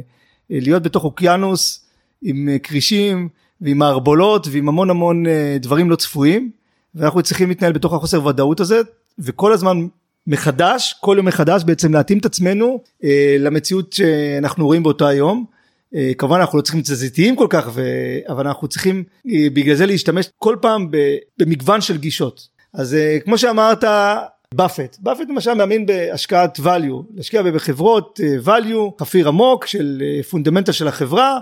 [0.50, 1.86] להיות בתוך אוקיינוס
[2.22, 3.30] עם כרישים
[3.64, 5.24] ועם מערבולות ועם המון המון
[5.60, 6.52] דברים לא צפויים
[6.96, 8.82] ואנחנו צריכים להתנהל בתוך החוסר ודאות הזה
[9.20, 9.88] וכל הזמן
[10.28, 12.82] מחדש כל יום מחדש בעצם להתאים את עצמנו
[13.40, 15.46] למציאות שאנחנו רואים באותו היום.
[15.96, 17.82] אה, כמובן אנחנו לא צריכים תזזיתיים כל כך ו...
[18.28, 20.92] אבל אנחנו צריכים אה, בגלל זה להשתמש כל פעם
[21.38, 22.48] במגוון של גישות.
[22.74, 23.84] אז אה, כמו שאמרת
[24.54, 31.40] באפט באפט למשל מאמין בהשקעת value להשקיע בחברות value חפיר עמוק של פונדמנטל של החברה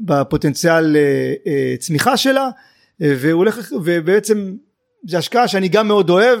[0.00, 0.96] בפוטנציאל
[1.78, 2.50] צמיחה שלה
[3.00, 4.54] והוא הולך ובעצם
[5.06, 6.40] זו השקעה שאני גם מאוד אוהב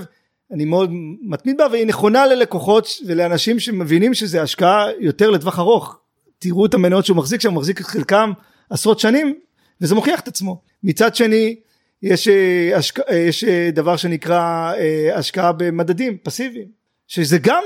[0.52, 0.90] אני מאוד
[1.22, 5.98] מתמיד בה והיא נכונה ללקוחות ולאנשים שמבינים שזה השקעה יותר לטווח ארוך
[6.38, 8.32] תראו את המניות שהוא מחזיק שם, מחזיק את חלקם
[8.70, 9.34] עשרות שנים
[9.80, 10.62] וזה מוכיח את עצמו.
[10.82, 11.56] מצד שני
[12.02, 13.00] יש, אה, השק...
[13.00, 14.72] אה, יש אה, דבר שנקרא
[15.14, 16.68] השקעה במדדים פסיביים
[17.06, 17.64] שזה גם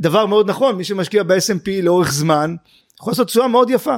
[0.00, 2.54] דבר מאוד נכון מי שמשקיע ב-S&P לאורך זמן
[3.00, 3.96] יכול לעשות תשואה מאוד יפה.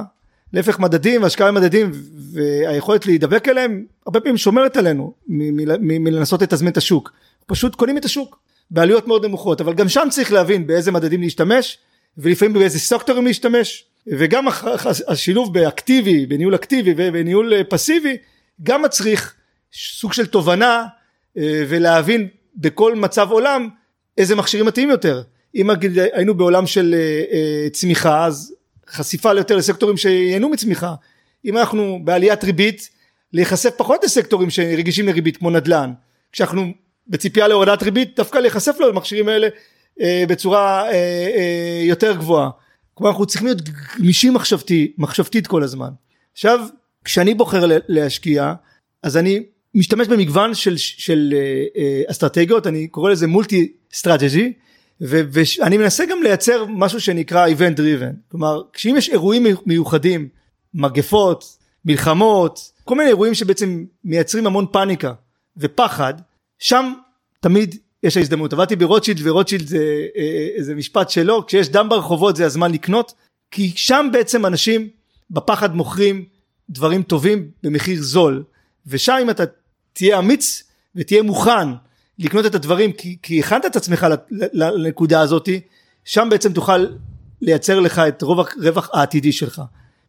[0.55, 1.91] להפך מדדים והשקעה במדדים
[2.33, 7.11] והיכולת להידבק אליהם הרבה פעמים שומרת עלינו מלנסות לתזמן את השוק.
[7.45, 8.39] פשוט קונים את השוק
[8.71, 11.77] בעלויות מאוד נמוכות אבל גם שם צריך להבין באיזה מדדים להשתמש
[12.17, 14.45] ולפעמים באיזה סקטורים להשתמש וגם
[15.07, 18.17] השילוב באקטיבי בניהול אקטיבי ובניהול אה, פסיבי
[18.63, 19.33] גם מצריך
[19.73, 20.85] סוג של תובנה
[21.37, 23.69] אה, ולהבין בכל מצב עולם
[24.17, 25.21] איזה מכשירים מתאים יותר.
[25.55, 25.69] אם
[26.13, 26.95] היינו בעולם של
[27.31, 28.55] אה, צמיחה אז
[28.89, 30.93] חשיפה יותר לסקטורים שייהנו מצמיחה.
[31.45, 32.89] אם אנחנו בעליית ריבית
[33.33, 35.93] להיחשף פחות לסקטורים שרגישים לריבית כמו נדל"ן.
[36.31, 36.73] כשאנחנו
[37.07, 39.47] בציפייה להורדת ריבית דווקא להיחשף לו למכשירים האלה
[40.27, 40.85] בצורה
[41.83, 42.49] יותר גבוהה.
[42.93, 43.61] כלומר אנחנו צריכים להיות
[43.99, 45.89] גמישים מחשבתי, מחשבתית כל הזמן.
[46.33, 46.59] עכשיו
[47.03, 48.53] כשאני בוחר להשקיע
[49.03, 49.43] אז אני
[49.75, 54.53] משתמש במגוון של, של אה, אה, אסטרטגיות אני קורא לזה multi strategy
[55.01, 58.31] ואני מנסה גם לייצר משהו שנקרא event driven.
[58.31, 60.27] כלומר כשאם יש אירועים מיוחדים
[60.73, 65.13] מגפות מלחמות כל מיני אירועים שבעצם מייצרים המון פאניקה
[65.57, 66.13] ופחד
[66.59, 66.93] שם
[67.39, 68.53] תמיד יש ההזדמנות.
[68.53, 69.77] עבדתי ברוטשילד ורוטשילד זה,
[70.17, 70.21] אה,
[70.57, 73.13] אה, זה משפט שלו כשיש דם ברחובות זה הזמן לקנות
[73.51, 74.89] כי שם בעצם אנשים
[75.29, 76.25] בפחד מוכרים
[76.69, 78.43] דברים טובים במחיר זול.
[78.87, 79.43] ושם אם אתה
[79.93, 80.63] תהיה אמיץ
[80.95, 81.69] ותהיה מוכן
[82.19, 84.07] לקנות את הדברים כי, כי הכנת את עצמך
[84.53, 85.61] לנקודה הזאתי
[86.05, 86.85] שם בעצם תוכל
[87.41, 89.61] לייצר לך את רוב הרווח העתידי שלך.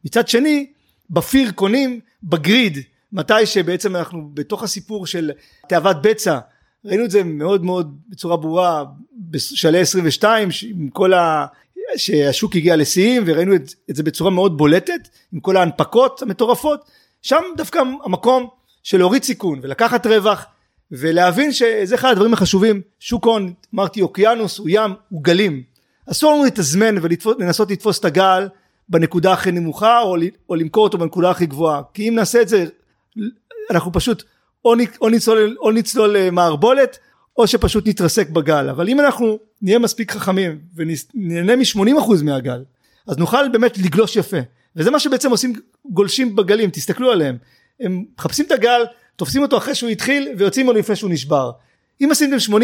[0.05, 0.67] מצד שני
[1.11, 2.79] בפיר קונים בגריד
[3.13, 5.31] מתי שבעצם אנחנו בתוך הסיפור של
[5.69, 6.39] תאוות בצע
[6.85, 11.47] ראינו את זה מאוד מאוד בצורה ברורה בשלהי 22 עם כל ה...
[11.97, 16.81] שהשוק הגיע לשיאים וראינו את, את זה בצורה מאוד בולטת עם כל ההנפקות המטורפות
[17.23, 18.49] שם דווקא המקום
[18.83, 20.47] של להוריד סיכון ולקחת רווח
[20.93, 25.63] ולהבין שזה אחד הדברים החשובים שוק הון אמרתי אוקיינוס הוא ים הוא גלים.
[26.11, 28.49] אסור לנו לתזמן ולנסות לתפוס את הגל
[28.89, 30.17] בנקודה הכי נמוכה או,
[30.49, 31.83] או למכור אותו בנקודה הכי גבוהה.
[31.95, 32.65] כי אם נעשה את זה
[33.71, 34.23] אנחנו פשוט
[34.65, 36.99] או, או, נצלול, או נצלול אה, מערבולת
[37.39, 38.69] או שפשוט נתרסק בגל.
[38.69, 42.65] אבל אם אנחנו נהיה מספיק חכמים ונהנה מ-80% מהגל
[43.07, 44.37] אז נוכל באמת לגלוש יפה.
[44.77, 45.53] וזה מה שבעצם עושים
[45.91, 47.37] גולשים בגלים תסתכלו עליהם.
[47.81, 48.85] הם מחפשים את הגל
[49.17, 51.51] תופסים אותו אחרי שהוא התחיל ויוצאים ממנו לפני שהוא נשבר.
[52.01, 52.55] אם עשיתם 80%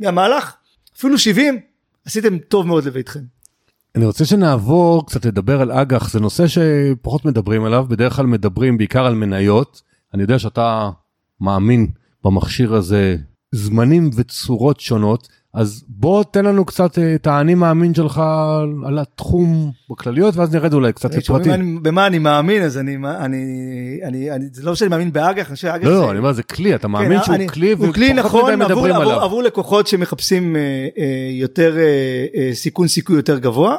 [0.00, 0.54] מהמהלך
[0.96, 1.60] אפילו 70
[2.06, 3.20] עשיתם טוב מאוד לביתכם.
[3.94, 6.10] אני רוצה שנעבור קצת לדבר על אג"ח.
[6.10, 9.82] זה נושא שפחות מדברים עליו בדרך כלל מדברים בעיקר על מניות.
[10.14, 10.90] אני יודע שאתה
[11.40, 11.86] מאמין
[12.24, 13.16] במכשיר הזה
[13.52, 18.22] זמנים וצורות שונות אז בוא תן לנו קצת אה, את האני מאמין שלך
[18.86, 21.82] על התחום בכלליות ואז נרד אולי קצת לפרטים.
[21.82, 23.44] במה אני מאמין אז אני אני
[24.04, 26.42] אני אני זה לא שאני מאמין באג"ח, אני חושב אג"ח לא, לא אני אומר זה
[26.42, 28.62] כלי אתה מאמין כן, שהוא אני, כלי הוא כלי נכון
[29.02, 30.60] עבור, לקוחות שמחפשים אה,
[30.98, 31.76] אה, יותר
[32.52, 33.78] סיכון סיכוי יותר גבוה.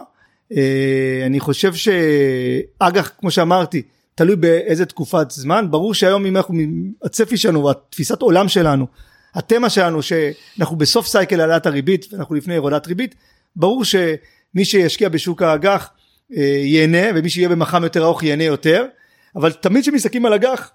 [1.26, 3.82] אני חושב שאג"ח כמו שאמרתי
[4.16, 6.60] תלוי באיזה תקופת זמן ברור שהיום אם אנחנו
[7.04, 8.88] הצפי שלנו התפיסת עולם שלנו
[9.36, 13.16] התמה שלנו שאנחנו בסוף סייקל העלאת הריבית ואנחנו לפני הורדת ריבית
[13.56, 15.90] ברור שמי שישקיע בשוק האג"ח
[16.38, 18.86] אה, ייהנה ומי שיהיה במח"מ יותר ארוך ייהנה יותר.
[19.36, 20.72] אבל תמיד כשמסתכלים על אג"ח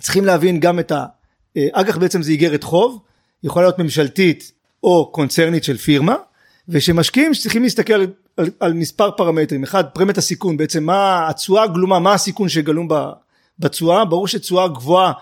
[0.00, 0.92] צריכים להבין גם את
[1.56, 3.02] האג"ח בעצם זה איגרת חוב
[3.42, 4.52] יכולה להיות ממשלתית
[4.82, 6.16] או קונצרנית של פירמה
[6.68, 8.06] ושמשקיעים צריכים להסתכל על,
[8.36, 9.62] על, על מספר פרמטרים.
[9.62, 12.88] אחד פרמיית הסיכון בעצם מה התשואה הגלומה מה הסיכון שגלום
[13.58, 14.04] בתשואה.
[14.04, 15.12] ברור שתשואה גבוהה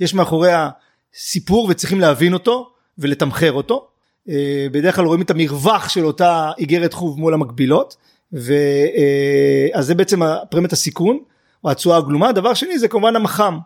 [0.00, 0.68] יש מאחוריה
[1.14, 3.88] סיפור וצריכים להבין אותו ולתמחר אותו.
[4.28, 7.96] אה, בדרך כלל רואים את המרווח של אותה איגרת חוב מול המקבילות
[8.34, 11.18] אה, זה בעצם פרמיית הסיכון
[11.64, 12.32] או התשואה הגלומה.
[12.32, 13.58] דבר שני זה כמובן המח"מ.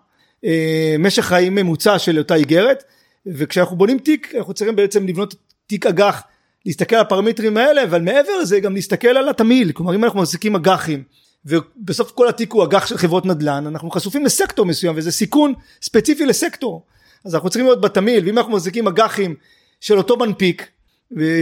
[0.45, 2.85] אה, משך חיים ממוצע של אותה איגרת
[3.27, 5.35] וכשאנחנו בונים תיק אנחנו צריכים בעצם לבנות
[5.67, 6.23] תיק אג"ח
[6.67, 10.55] להסתכל על הפרמטרים האלה, אבל מעבר לזה גם להסתכל על התמהיל, כלומר אם אנחנו מחזיקים
[10.55, 11.03] אג"חים,
[11.45, 16.27] ובסוף כל התיק הוא אג"ח של חברות נדל"ן, אנחנו חשופים לסקטור מסוים, וזה סיכון ספציפי
[16.27, 16.85] לסקטור.
[17.25, 19.35] אז אנחנו צריכים להיות בתמהיל, ואם אנחנו מחזיקים אג"חים
[19.81, 20.69] של אותו מנפיק,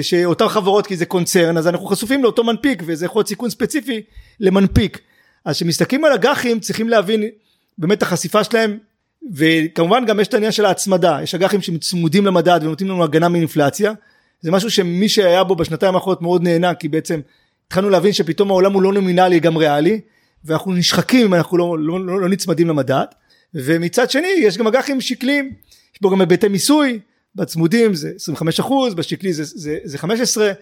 [0.03, 4.03] שאותן חברות כי זה קונצרן, אז אנחנו חשופים לאותו מנפיק, וזה יכול להיות סיכון ספציפי
[4.41, 4.99] למנפיק.
[5.45, 7.25] אז כשמסתכלים על אג"חים צריכים להבין
[7.79, 8.79] באמת החשיפה שלהם
[9.35, 11.19] וכמובן גם יש את העניין של ההצמדה.
[11.23, 13.93] יש אג"חים שצמודים למדד ונותנים לנו הגנה מאינפלציה.
[14.41, 17.21] זה משהו שמי שהיה בו בשנתיים האחרונות מאוד נהנה כי בעצם
[17.67, 20.01] התחלנו להבין שפתאום העולם הוא לא נומינלי גם ריאלי
[20.45, 23.05] ואנחנו נשחקים אם אנחנו לא, לא, לא, לא נצמדים למדד
[23.55, 25.53] ומצד שני יש גם אג"חים שקליים.
[25.95, 26.99] יש בו גם היבטי מיסוי
[27.35, 30.53] בצמודים זה 25 אחוז בשקלי זה, זה, זה 15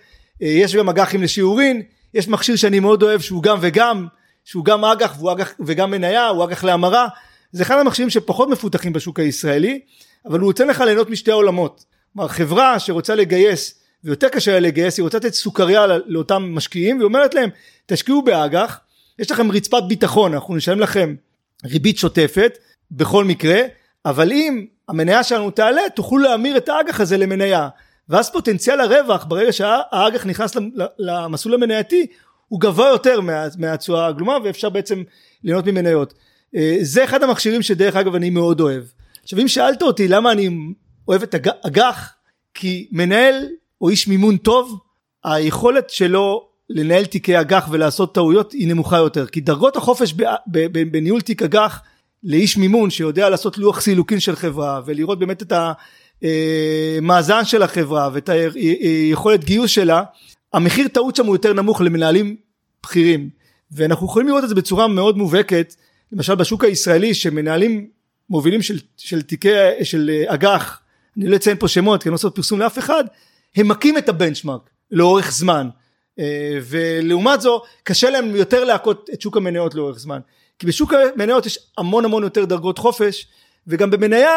[0.40, 1.82] יש גם אג"חים לשיעורין.
[2.14, 4.06] יש מכשיר שאני מאוד אוהב שהוא גם וגם
[4.44, 7.08] שהוא גם אג"ח והוא אג"ח וגם מניה הוא אג"ח להמרה.
[7.52, 9.80] זה אחד המכשירים שפחות מפותחים בשוק הישראלי
[10.26, 11.84] אבל הוא נותן לך ליהנות משתי העולמות.
[12.12, 13.74] כלומר חברה שרוצה לגייס
[14.04, 17.50] ויותר קשה לה לגייס היא רוצה לתת סוכריה לאותם משקיעים והיא אומרת להם
[17.86, 18.80] תשקיעו באג"ח
[19.18, 21.14] יש לכם רצפת ביטחון אנחנו נשלם לכם
[21.64, 22.58] ריבית שוטפת
[22.90, 23.60] בכל מקרה
[24.04, 27.68] אבל אם המניה שלנו תעלה תוכלו להמיר את האג"ח הזה למניה
[28.08, 30.56] ואז פוטנציאל הרווח ברגע שהאג"ח נכנס
[30.98, 32.06] למסלול המנייתי
[32.48, 33.20] הוא גבוה יותר
[33.58, 35.02] מהתשואה הגלומה ואפשר בעצם
[35.44, 36.14] ליהנות ממניות.
[36.56, 38.82] אה, זה אחד המכשירים שדרך אגב אני מאוד אוהב.
[39.22, 40.48] עכשיו אם שאלת אותי למה אני
[41.08, 41.34] אוהב את
[41.66, 42.14] אג"ח
[42.54, 43.46] כי מנהל
[43.80, 44.78] או איש מימון טוב
[45.24, 50.14] היכולת שלו לנהל תיקי אג"ח ולעשות טעויות היא נמוכה יותר כי דרגות החופש
[50.90, 51.82] בניהול תיק אג"ח
[52.24, 55.52] לאיש מימון שיודע לעשות לוח סילוקין של חברה ולראות באמת את
[56.22, 60.02] המאזן של החברה ואת היכולת גיוס שלה
[60.52, 62.36] המחיר טעות שם הוא יותר נמוך למנהלים
[62.82, 63.28] בכירים.
[63.72, 65.74] ואנחנו יכולים לראות את זה בצורה מאוד מובהקת.
[66.12, 67.88] למשל בשוק הישראלי שמנהלים
[68.30, 69.48] מובילים של, של תיקי
[69.82, 70.80] של אג"ח
[71.16, 73.04] אני לא אציין פה שמות כי אני לא עושה פרסום לאף אחד
[73.56, 75.68] הם מכים את הבנצ'מארק לאורך זמן.
[76.18, 80.18] אה, ולעומת זו קשה להם יותר להכות את שוק המניות לאורך זמן
[80.58, 83.26] כי בשוק המניות יש המון המון יותר דרגות חופש
[83.66, 84.30] וגם במניה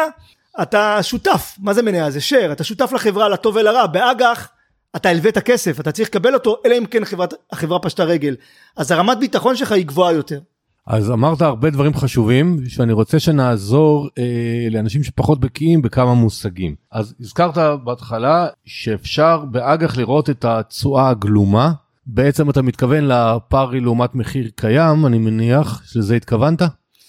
[0.62, 1.56] אתה שותף.
[1.58, 2.10] מה זה מניה?
[2.10, 2.52] זה share.
[2.52, 3.86] אתה שותף לחברה לטוב ולרע.
[3.86, 4.48] באג"ח
[4.96, 8.36] אתה הלווית כסף אתה צריך לקבל אותו אלא אם כן חברת, החברה פשטה רגל.
[8.76, 10.40] אז הרמת ביטחון שלך היא גבוהה יותר.
[10.86, 16.74] אז אמרת הרבה דברים חשובים שאני רוצה שנעזור אה, לאנשים שפחות בקיאים בכמה מושגים.
[16.92, 21.72] אז הזכרת בהתחלה שאפשר באג"ח לראות את התשואה הגלומה
[22.06, 26.62] בעצם אתה מתכוון לפארי לעומת מחיר קיים אני מניח שלזה התכוונת?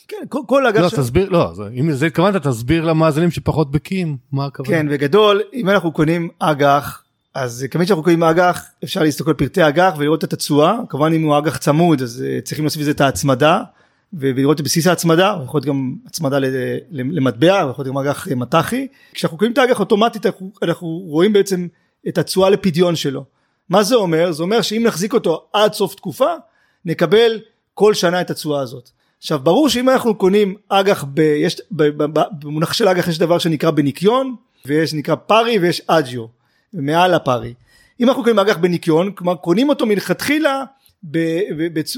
[0.07, 0.81] כן, כל, כל אג"ח...
[0.81, 0.93] לא, ש...
[0.93, 4.69] תסביר, לא, אם לזה התכוונת תסביר למאזינים שפחות בקיאים מה הכוונה.
[4.69, 9.67] כן, בגדול, אם אנחנו קונים אג"ח אז כמובן שאנחנו קוראים אג"ח אפשר להסתכל על פרטי
[9.67, 13.01] אג"ח ולראות את התשואה כמובן אם הוא אג"ח צמוד אז אה, צריכים להוסיף לזה את
[13.01, 13.61] ההצמדה
[14.13, 16.37] ולראות את בסיס ההצמדה יכול להיות גם הצמדה
[16.91, 21.67] למטבע יכול להיות גם אג"ח מט"חי כשאנחנו קוראים את האג"ח אוטומטית אנחנו, אנחנו רואים בעצם
[22.07, 23.25] את התשואה לפדיון שלו
[23.74, 26.34] מה זה אומר זה אומר שאם נחזיק אותו עד סוף תקופה
[26.86, 27.39] נקבל
[27.74, 32.88] כל שנה את התשואה הזאת עכשיו ברור שאם אנחנו קונים אג"ח ב, יש, במונח של
[32.88, 36.26] אג"ח יש דבר שנקרא בניקיון ויש נקרא פארי ויש אג'יו
[36.74, 37.53] מעל הפארי.
[37.99, 40.63] אם אנחנו קונים אג"ח בניקיון, כלומר קונים אותו מלכתחילה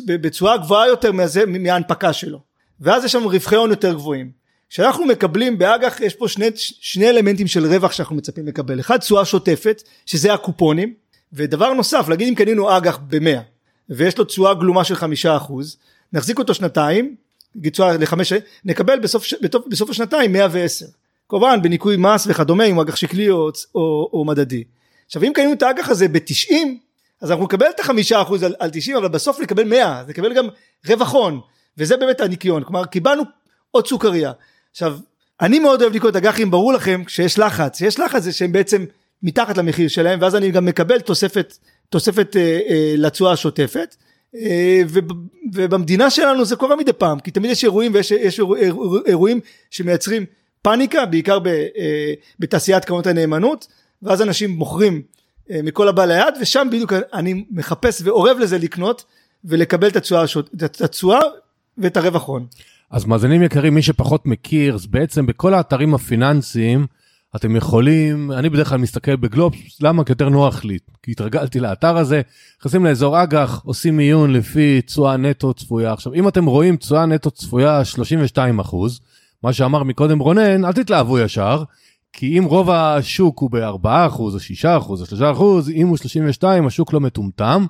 [0.06, 2.40] בצורה גבוהה יותר מהזה, מההנפקה שלו.
[2.80, 4.32] ואז יש לנו רווחי הון יותר גבוהים.
[4.70, 8.80] כשאנחנו מקבלים באג"ח יש פה שני, שני אלמנטים של רווח שאנחנו מצפים לקבל.
[8.80, 10.94] אחד תשואה שוטפת שזה הקופונים
[11.36, 13.42] ודבר נוסף להגיד אם קנינו אג"ח במאה
[13.90, 15.78] ויש לו תשואה גלומה של חמישה אחוז
[16.14, 17.16] נחזיק אותו שנתיים
[17.64, 18.34] תשואה לחמש
[18.66, 20.86] נקבל בסוף, בסוף, בסוף השנתיים מאה ועשר
[21.30, 24.64] כמובן בניכוי מס וכדומה הוא אג"ח שקלי או, או, או מדדי.
[25.06, 26.54] עכשיו אם קנינו את האג"ח הזה ב-90
[27.22, 30.48] אז אנחנו נקבל את החמישה אחוז על, על 90 אבל בסוף נקבל 100 נקבל גם
[30.88, 31.40] רווח הון
[31.78, 33.24] וזה באמת הניקיון כלומר קיבלנו
[33.72, 34.32] עוד סוכריה.
[34.72, 34.98] עכשיו
[35.42, 38.86] אני מאוד אוהב לקרוא את אג"חים ברור לכם כשיש לחץ יש לחץ זה שהם בעצם
[39.26, 41.58] מתחת למחיר שלהם ואז אני גם מקבל תוספת
[41.90, 43.96] תוספת אה, אה, לתשואה השוטפת
[44.36, 44.82] אה,
[45.54, 48.58] ובמדינה שלנו זה קורה מדי פעם כי תמיד יש אירועים ויש יש אירוע,
[49.06, 50.26] אירועים שמייצרים
[50.62, 53.68] פאניקה בעיקר ב, אה, בתעשיית קרנות הנאמנות
[54.04, 55.02] ואז אנשים מוכרים
[55.52, 59.06] אה, מכל הבא ליד ושם בדיוק אני מחפש ואורב לזה לקנות
[59.46, 61.20] ולקבל את התשואה
[61.78, 62.46] ואת הרווח הון.
[62.92, 66.86] אז מאזינים יקרים מי שפחות מכיר בעצם בכל האתרים הפיננסיים
[67.36, 71.98] אתם יכולים אני בדרך כלל מסתכל בגלובס למה כי יותר נוח לי כי התרגלתי לאתר
[71.98, 72.22] הזה
[72.60, 77.32] נכנסים לאזור אג"ח עושים עיון לפי תשואה נטו צפויה עכשיו אם אתם רואים תשואה נטו
[77.32, 79.00] צפויה 32 אחוז.
[79.44, 81.64] מה שאמר מקודם רונן, אל תתלהבו ישר,
[82.14, 87.00] כי אם רוב השוק הוא ב-4% או 6% או 3%, אם הוא 32, השוק לא
[87.00, 87.66] מטומטם.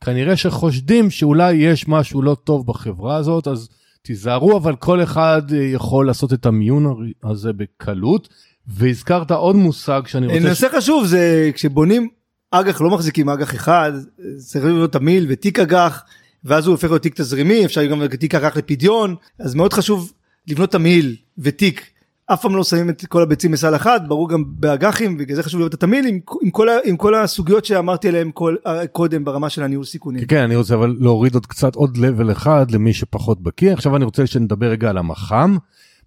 [0.00, 3.68] כנראה שחושדים שאולי יש משהו לא טוב בחברה הזאת, אז
[4.02, 5.42] תיזהרו, אבל כל אחד
[5.72, 8.28] יכול לעשות את המיון הזה בקלות.
[8.70, 10.48] והזכרת עוד מושג שאני רוצה...
[10.48, 10.74] נושא ש...
[10.74, 12.08] חשוב זה כשבונים
[12.50, 13.92] אג"ח לא מחזיקים אג"ח אחד,
[14.38, 16.04] צריך להיות תמיל ותיק אג"ח,
[16.44, 20.12] ואז הוא הופך להיות תיק תזרימי, אפשר גם תיק אג"ח לפדיון, אז מאוד חשוב
[20.48, 21.90] לבנות תמהיל ותיק.
[22.32, 25.60] אף פעם לא שמים את כל הביצים בסל אחד, ברור גם באג"חים, בגלל זה חשוב
[25.60, 28.56] לראות את התמהיל עם, עם, כל, עם כל הסוגיות שאמרתי עליהן כל,
[28.92, 30.24] קודם ברמה של הניהול סיכונים.
[30.24, 33.72] כן, אני רוצה אבל להוריד עוד קצת עוד לבל אחד למי שפחות בקיא.
[33.72, 35.56] עכשיו אני רוצה שנדבר רגע על המח"מ.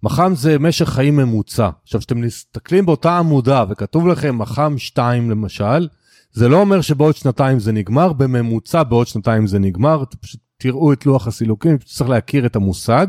[0.04, 1.68] מח"מ זה משך חיים ממוצע.
[1.84, 5.88] עכשיו כשאתם מסתכלים באותה עמודה וכתוב לכם מח"מ 2 למשל,
[6.32, 11.06] זה לא אומר שבעוד שנתיים זה נגמר, בממוצע בעוד שנתיים זה נגמר, פשוט תראו את
[11.06, 13.06] לוח הסילוקים, צריך להכיר את המושג.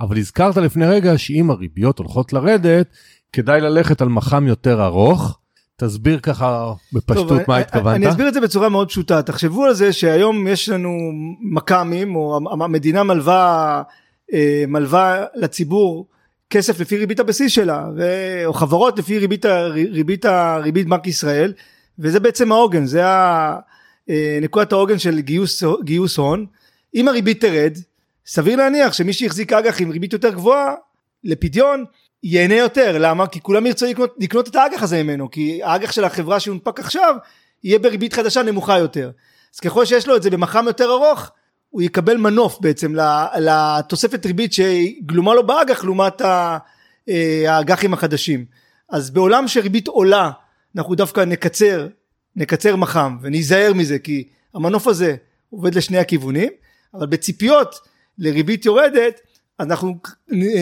[0.00, 2.86] אבל הזכרת לפני רגע שאם הריביות הולכות לרדת,
[3.32, 5.38] כדאי ללכת על מח"מ יותר ארוך.
[5.76, 7.96] תסביר ככה בפשטות טוב, מה התכוונת.
[7.96, 9.22] אני אסביר את זה בצורה מאוד פשוטה.
[9.22, 10.90] תחשבו על זה שהיום יש לנו
[11.42, 13.82] מכ"מים, או המדינה מלווה,
[14.32, 16.06] אה, מלווה לציבור
[16.54, 18.02] כסף לפי ריבית הבסיס שלה, ו...
[18.44, 19.46] או חברות לפי ריבית,
[19.90, 20.26] ריבית,
[20.62, 21.52] ריבית בנק ישראל,
[21.98, 23.02] וזה בעצם העוגן, זה.
[24.10, 26.46] אה, נקודת העוגן של גיוס, גיוס הון.
[26.94, 27.78] אם הריבית תרד,
[28.26, 30.74] סביר להניח שמי שהחזיק אג"ח עם ריבית יותר גבוהה
[31.24, 31.84] לפדיון
[32.22, 36.04] ייהנה יותר למה כי כולם ירצו לקנות, לקנות את האג"ח הזה ממנו כי האג"ח של
[36.04, 37.14] החברה שהונפק עכשיו
[37.64, 39.10] יהיה בריבית חדשה נמוכה יותר
[39.54, 41.30] אז ככל שיש לו את זה במח"מ יותר ארוך
[41.74, 42.94] הוא יקבל מנוף בעצם
[43.38, 46.58] לתוספת ריבית שגלומה לו באג"ח לעומת אה,
[47.48, 48.44] האג"חים החדשים.
[48.90, 50.30] אז בעולם שריבית עולה
[50.76, 51.88] אנחנו דווקא נקצר
[52.36, 55.16] נקצר מח"מ וניזהר מזה כי המנוף הזה
[55.50, 56.48] עובד לשני הכיוונים
[56.94, 57.74] אבל בציפיות
[58.18, 59.20] לריבית יורדת
[59.60, 59.98] אנחנו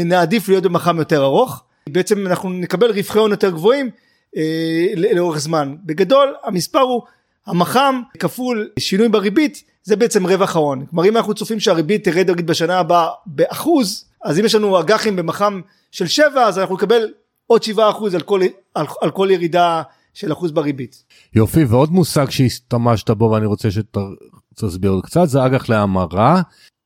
[0.04, 1.64] נעדיף להיות במח"מ יותר ארוך.
[1.88, 3.90] בעצם אנחנו נקבל רווחי הון יותר גבוהים
[4.36, 5.76] אה, לאורך זמן.
[5.84, 7.02] בגדול המספר הוא
[7.46, 12.46] המח"מ כפול שינוי בריבית זה בעצם רווח ההון כלומר אם אנחנו צופים שהריבית תרד נגיד
[12.46, 15.60] בשנה הבאה באחוז אז אם יש לנו אג"חים במח"מ
[15.90, 17.08] של 7 אז אנחנו נקבל
[17.46, 18.40] עוד 7 אחוז על כל,
[18.74, 19.82] על, על כל ירידה
[20.14, 21.04] של אחוז בריבית.
[21.34, 26.42] יופי ועוד מושג שהשתמשת בו ואני רוצה שתסביר עוד קצת זה אג"ח להמרה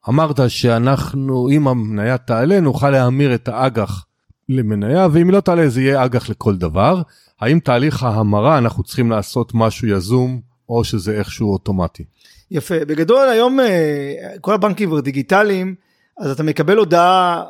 [0.08, 4.04] אמרת שאנחנו, אם המניה תעלה, נוכל להמיר את האג"ח
[4.48, 7.02] למניה, ואם היא לא תעלה זה יהיה אג"ח לכל דבר.
[7.40, 12.04] האם תהליך ההמרה אנחנו צריכים לעשות משהו יזום, או שזה איכשהו אוטומטי?
[12.50, 15.74] יפה, בגדול היום אה, כל הבנקים כבר דיגיטליים,
[16.18, 17.44] אז אתה מקבל הודעה,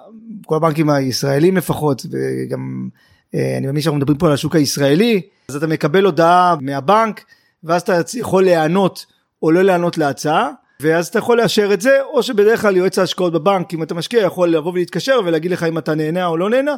[0.47, 2.89] כל הבנקים הישראלים לפחות, וגם
[3.35, 7.25] אה, אני מאמין שאנחנו מדברים פה על השוק הישראלי, אז אתה מקבל הודעה מהבנק,
[7.65, 9.07] ואז אתה יכול להיענות
[9.43, 10.51] או לא להיענות להצעה.
[10.81, 14.23] ואז אתה יכול לאשר את זה או שבדרך כלל יועץ ההשקעות בבנק אם אתה משקיע
[14.23, 16.75] יכול לבוא ולהתקשר ולהגיד לך אם אתה נהנה או לא נהנה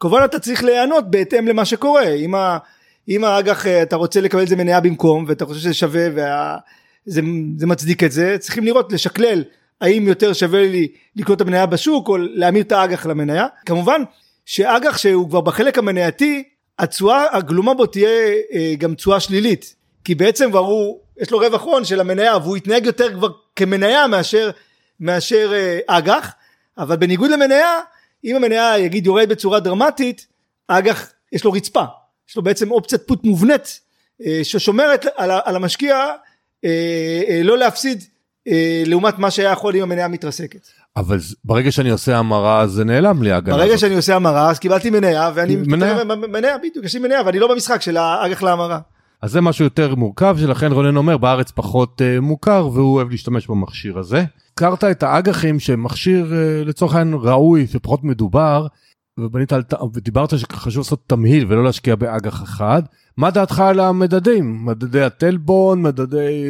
[0.00, 2.58] כמובן אתה צריך להיענות בהתאם למה שקורה אם, ה,
[3.08, 6.08] אם האג"ח אתה רוצה לקבל את זה מניה במקום ואתה חושב שזה שווה
[7.06, 7.22] וזה
[7.66, 9.44] מצדיק את זה צריכים לראות לשקלל
[9.82, 13.46] האם יותר שווה לי לקנות את המניה בשוק או להמיר את האג"ח למניה.
[13.66, 14.02] כמובן
[14.46, 16.42] שאג"ח שהוא כבר בחלק המנייתי
[16.78, 18.08] התשואה הגלומה בו תהיה
[18.52, 19.74] אה, גם תשואה שלילית.
[20.04, 24.06] כי בעצם כבר הוא יש לו רווח הון של המניה והוא יתנהג יותר כבר כמניה
[24.06, 24.50] מאשר,
[25.00, 26.32] מאשר אה, אג"ח.
[26.78, 27.78] אבל בניגוד למניה
[28.24, 30.26] אם המניה יגיד יורד בצורה דרמטית
[30.68, 31.84] אג"ח יש לו רצפה
[32.32, 33.80] יש לו בעצם אופציית פוט מובנית
[34.26, 36.06] אה, ששומרת על, המשקיע
[36.64, 38.04] אה, לא להפסיד
[38.86, 40.68] לעומת מה שהיה יכול אם המניה מתרסקת.
[40.96, 43.56] אבל ברגע שאני עושה המרה זה נעלם לי ההגנה.
[43.56, 47.38] ברגע שאני עושה המרה אז קיבלתי מניה ואני מניה, מניה בדיוק יש לי מניה ואני
[47.38, 48.78] לא במשחק של האג"ח להמרה.
[49.22, 53.46] אז זה משהו יותר מורכב שלכן רונן אומר בארץ פחות uh, מוכר והוא אוהב להשתמש
[53.46, 54.24] במכשיר הזה.
[54.54, 58.66] הכרת את האג"חים שמכשיר uh, לצורך העניין ראוי ופחות מדובר
[59.18, 59.62] ובנית על,
[59.94, 62.82] ודיברת שחשוב לעשות תמהיל ולא להשקיע באג"ח אחד.
[63.16, 64.64] מה דעתך על המדדים?
[64.64, 66.44] מדדי הטלבון, מדדי...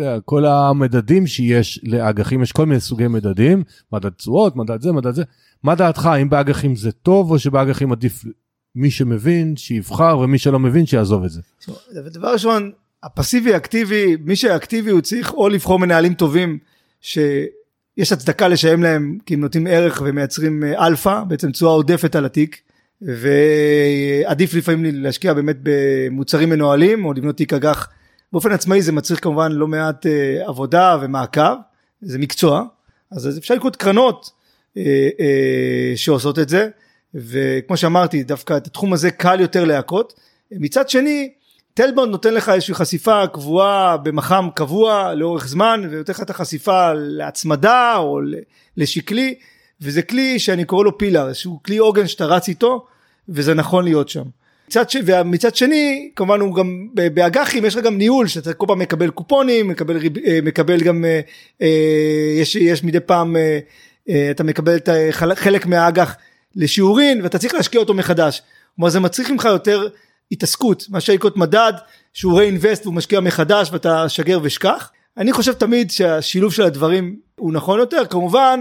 [0.00, 5.14] אה, כל המדדים שיש לאג"חים, יש כל מיני סוגי מדדים, מדד תשואות, מדד זה, מדד
[5.14, 5.22] זה.
[5.62, 8.24] מה דעתך, האם באג"חים זה טוב או שבאג"חים עדיף
[8.74, 11.40] מי שמבין שיבחר ומי שלא מבין שיעזוב את זה.
[11.92, 12.70] דבר ראשון
[13.02, 16.58] הפסיבי אקטיבי מי שאקטיבי הוא צריך או לבחור מנהלים טובים
[17.98, 22.24] שיש הצדקה לשלם להם כי הם נותנים ערך ומייצרים אה, אלפא בעצם תשואה עודפת על
[22.24, 22.60] התיק
[23.02, 27.88] ועדיף לפעמים להשקיע באמת במוצרים מנוהלים או לבנות תיק אג"ח.
[28.32, 31.54] באופן עצמאי זה מצריך כמובן לא מעט אה, עבודה ומעקב
[32.02, 32.64] זה מקצוע
[33.10, 34.30] אז אפשר לקנות קרנות
[34.76, 36.68] אה, שעושות את זה
[37.14, 40.20] וכמו שאמרתי דווקא את התחום הזה קל יותר להכות.
[40.50, 41.32] מצד שני
[41.76, 46.92] תל בונד נותן לך איזושהי חשיפה קבועה במח"מ קבוע לאורך זמן ונותן לך את החשיפה
[46.94, 48.20] להצמדה או
[48.76, 49.34] לשקלי
[49.80, 52.86] וזה כלי שאני קורא לו פילר שהוא כלי עוגן שאתה רץ איתו
[53.28, 54.22] וזה נכון להיות שם
[54.68, 54.96] מצד, ש...
[55.04, 59.68] ומצד שני כמובן הוא גם באג"חים יש לך גם ניהול שאתה כל פעם מקבל קופונים
[59.68, 60.18] מקבל, ריב...
[60.18, 61.20] אה, מקבל גם אה,
[61.62, 63.36] אה, יש, יש מדי פעם
[64.30, 66.16] אתה מקבל את חלק מהאג"ח
[66.56, 68.42] לשיעורין ואתה צריך להשקיע אותו מחדש.
[68.76, 69.88] כלומר זה מצריך ממך יותר
[70.32, 71.72] התעסקות מאשר לקנות מדד
[72.14, 74.90] שהוא reinvest והוא משקיע מחדש ואתה שגר ושכח.
[75.16, 78.60] אני חושב תמיד שהשילוב של הדברים הוא נכון יותר כמובן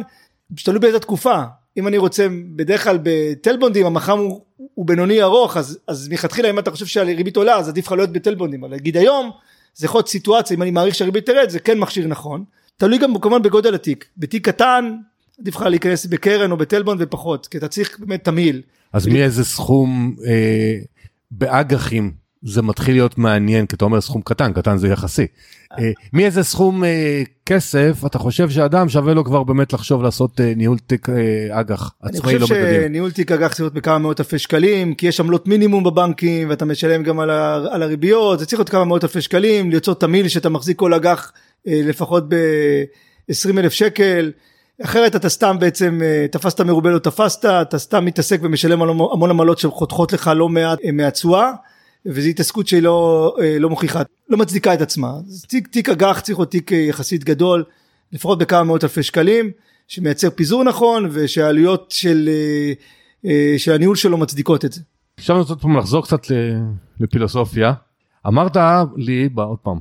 [0.64, 1.44] תלוי באיזה תקופה.
[1.78, 4.42] אם אני רוצה בדרך כלל בטלבונדים המח"מ הוא,
[4.74, 8.10] הוא בינוני ארוך אז, אז מלכתחילה אם אתה חושב שהריבית עולה אז עדיף לך להיות
[8.10, 9.32] בטלבונדים אבל להגיד היום
[9.76, 12.44] זה יכול להיות סיטואציה אם אני מעריך שהריבית תרד זה כן מכשיר נכון.
[12.78, 14.06] תלוי גם כמובן בגודל התיק.
[14.18, 14.96] בתיק קטן
[15.42, 18.62] עדיף לך להיכנס בקרן או בטלבון ופחות כי אתה צריך באמת תמהיל.
[18.94, 20.78] אז מאיזה סכום אה,
[21.32, 25.28] באג"חים זה מתחיל להיות מעניין כי אתה אומר סכום קטן קטן זה יחסי.
[25.80, 30.54] אה, מאיזה סכום אה, כסף אתה חושב שאדם שווה לו כבר באמת לחשוב לעשות אה,
[30.56, 32.82] ניהול תיק אה, אג"ח עצמאי אני לא חושב מדדים.
[32.82, 36.66] שניהול תיק אג"ח צריך להיות בכמה מאות אלפי שקלים כי יש עמלות מינימום בבנקים ואתה
[36.66, 37.30] משלם גם על,
[37.84, 41.32] הריביות זה צריך להיות כמה מאות אלפי שקלים ליצור תמהיל שאתה מחזיק כל אג"ח
[41.68, 44.32] אה, לפחות ב-20 אלף שקל
[44.84, 49.60] אחרת אתה סתם בעצם אה, תפסת מרובה לא תפסת אתה סתם מתעסק ומשלם המון עמלות
[49.60, 51.52] שחותכות לך לא מעט אה, מהתשואה
[52.06, 55.14] וזו התעסקות שהיא לא, אה, לא מוכיחה לא מצדיקה את עצמה
[55.48, 57.64] תיק, תיק אג"ח צריך להיות תיק יחסית גדול
[58.12, 59.52] לפחות בכמה מאות אלפי שקלים
[59.88, 62.30] שמייצר פיזור נכון ושהעלויות של,
[63.58, 64.82] של הניהול שלו מצדיקות את זה.
[65.30, 66.22] רוצה עוד פעם לחזור קצת
[67.00, 67.74] לפילוסופיה.
[68.28, 68.58] אמרת
[68.98, 69.80] לי, עוד פעם,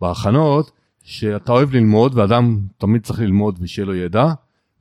[0.00, 0.70] בהכנות,
[1.10, 4.26] שאתה אוהב ללמוד ואדם תמיד צריך ללמוד ושיהיה לו ידע,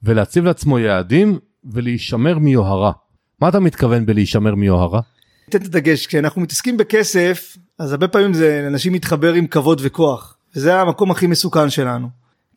[0.03, 2.91] ולהציב לעצמו יעדים ולהישמר מיוהרה.
[3.41, 5.01] מה אתה מתכוון בלהישמר מיוהרה?
[5.47, 10.37] ניתן את הדגש כשאנחנו מתעסקים בכסף אז הרבה פעמים זה אנשים מתחבר עם כבוד וכוח
[10.55, 12.07] וזה המקום הכי מסוכן שלנו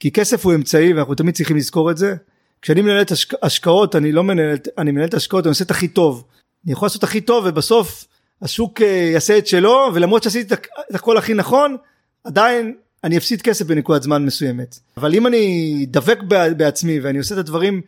[0.01, 2.15] כי כסף הוא אמצעי ואנחנו תמיד צריכים לזכור את זה
[2.63, 3.45] כשאני מנהל את השק...
[3.45, 6.25] השקעות אני לא מנהל אני מנהל את השקעות אני עושה את הכי טוב
[6.65, 8.07] אני יכול לעשות הכי טוב ובסוף
[8.43, 11.77] השוק אה, יעשה את שלו ולמרות שעשיתי את הכל הכי נכון
[12.25, 14.79] עדיין אני אפסיד כסף בנקודת זמן מסוימת.
[14.97, 16.19] אבל אם אני דבק
[16.57, 17.81] בעצמי ואני עושה את הדברים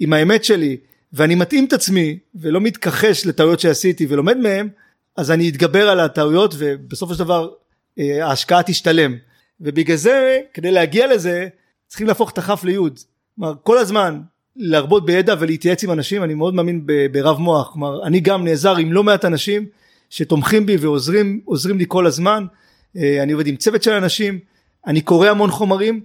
[0.00, 0.76] עם האמת שלי
[1.12, 4.68] ואני מתאים את עצמי ולא מתכחש לטעויות שעשיתי ולומד מהם
[5.16, 7.50] אז אני אתגבר על הטעויות ובסופו של דבר
[7.98, 9.16] אה, ההשקעה תשתלם.
[9.60, 11.48] ובגלל זה כדי להגיע לזה
[11.88, 12.98] צריכים להפוך את הכף ליוד.
[13.36, 14.20] כלומר כל הזמן
[14.56, 17.70] להרבות בידע ולהתייעץ עם אנשים אני מאוד מאמין ברב מוח.
[17.72, 19.66] כלומר אני גם נעזר עם לא מעט אנשים
[20.10, 22.44] שתומכים בי ועוזרים עוזרים לי כל הזמן.
[22.96, 24.38] אה, אני עובד עם צוות של אנשים
[24.86, 26.00] אני קורא המון חומרים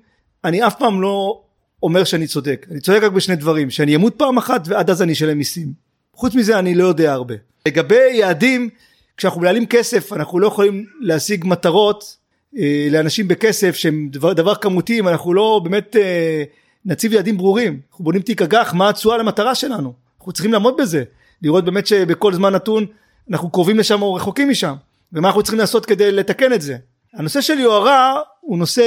[0.46, 1.42] אני אף פעם לא
[1.84, 2.68] אומר שאני צודק.
[2.72, 5.74] אני צודק רק בשני דברים שאני אמות פעם אחת ועד אז אני אשלם מיסים.
[6.14, 7.36] חוץ מזה אני לא יודע הרבה.
[7.68, 8.70] לגבי יעדים
[9.18, 12.18] כשאנחנו מנהלים כסף אנחנו לא יכולים להשיג מטרות
[12.58, 16.44] אה, לאנשים בכסף שהם דבר, דבר כמותי אם אנחנו לא באמת אה,
[16.86, 17.80] נציב יעדים ברורים.
[17.90, 19.94] אנחנו בונים תיק אג"ח מה התשואה למטרה שלנו?
[20.20, 21.04] אנחנו צריכים לעמוד בזה.
[21.42, 22.86] לראות באמת שבכל זמן נתון
[23.32, 24.76] אנחנו קרובים לשם או רחוקים משם.
[25.14, 26.78] ומה אנחנו צריכים לעשות כדי לתקן את זה
[27.16, 28.84] הנושא של יוהרה הוא נושא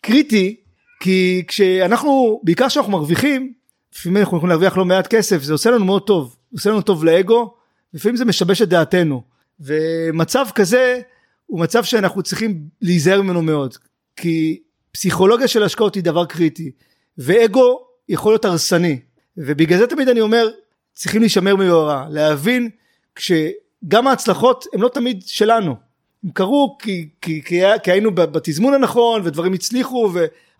[0.00, 0.56] קריטי
[1.00, 3.52] כי כשאנחנו בעיקר כשאנחנו מרוויחים
[3.94, 7.04] לפעמים אנחנו יכולים להרוויח לא מעט כסף זה עושה לנו מאוד טוב עושה לנו טוב
[7.04, 7.54] לאגו
[7.94, 9.22] לפעמים זה משבש את דעתנו.
[9.60, 11.00] ומצב כזה
[11.46, 13.76] הוא מצב שאנחנו צריכים להיזהר ממנו מאוד
[14.16, 14.60] כי
[14.92, 16.70] פסיכולוגיה של השקעות היא דבר קריטי
[17.18, 19.00] ואגו יכול להיות הרסני.
[19.36, 20.50] ובגלל זה תמיד אני אומר
[20.94, 22.70] צריכים להישמר מיוהרה להבין
[23.14, 25.87] כשגם ההצלחות הן לא תמיד שלנו
[26.24, 30.10] הם קרו כי, כי, כי, כי היינו בתזמון הנכון ודברים הצליחו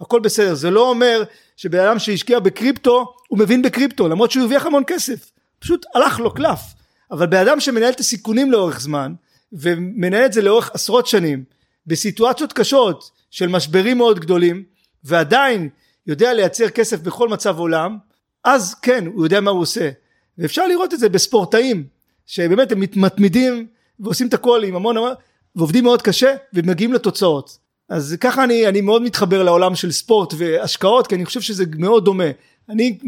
[0.01, 0.55] והכל בסדר.
[0.55, 1.23] זה לא אומר
[1.57, 5.31] שבן אדם שהשקיע בקריפטו הוא מבין בקריפטו למרות שהוא הרוויח המון כסף.
[5.59, 6.61] פשוט הלך לו קלף.
[7.11, 9.15] אבל בן אדם שמנהל את הסיכונים לאורך זמן
[9.53, 11.45] ומנהל את זה לאורך עשרות שנים
[11.87, 14.65] בסיטואציות קשות של משברים מאוד גדולים
[15.05, 15.69] ועדיין
[16.07, 17.99] יודע לייצר כסף בכל מצב עולם
[18.45, 19.91] אז כן הוא יודע מה הוא עושה.
[20.39, 21.87] ואפשר לראות את זה בספורטאים
[22.27, 23.67] שבאמת הם מתמידים
[24.01, 25.13] ועושים את הכל עם המון המון
[25.59, 31.07] ועובדים מאוד קשה ומגיעים לתוצאות אז ככה אני, אני מאוד מתחבר לעולם של ספורט והשקעות
[31.07, 32.31] כי אני חושב שזה מאוד דומה
[32.69, 32.99] אני,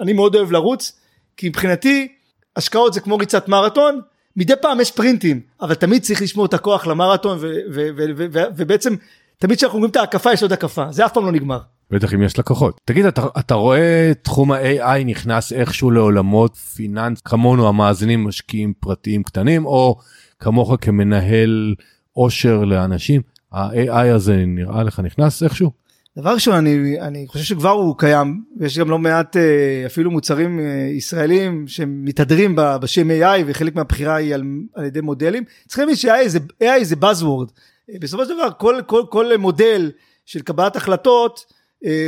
[0.00, 0.92] אני מאוד אוהב לרוץ
[1.36, 2.08] כי מבחינתי
[2.56, 4.00] השקעות זה כמו ריצת מרתון
[4.36, 7.88] מדי פעם יש פרינטים אבל תמיד צריך לשמור את הכוח למרתון ו- ו-
[8.32, 8.94] ו- ובעצם
[9.38, 11.58] תמיד כשאנחנו אומרים את ההקפה יש עוד הקפה זה אף פעם לא נגמר.
[11.90, 12.80] בטח אם יש לקוחות.
[12.84, 19.66] תגיד אתה, אתה רואה תחום ה-AI נכנס איכשהו לעולמות פיננס כמונו המאזינים משקיעים פרטיים קטנים
[19.66, 19.96] או
[20.40, 21.74] כמוך כמנהל
[22.12, 23.22] עושר לאנשים
[23.52, 25.70] ה-AI הזה נראה לך נכנס איכשהו?
[26.18, 30.60] דבר ראשון אני, אני חושב שכבר הוא קיים ויש גם לא מעט אה, אפילו מוצרים
[30.60, 30.64] אה,
[30.96, 34.42] ישראלים שמתהדרים בשם AI וחלק מהבחירה היא על,
[34.74, 35.44] על ידי מודלים.
[35.66, 36.38] צריכים להבין ש-AI זה,
[36.82, 37.50] זה buzzword.
[37.90, 39.90] אה, בסופו של דבר כל, כל, כל מודל
[40.26, 41.56] של קבלת החלטות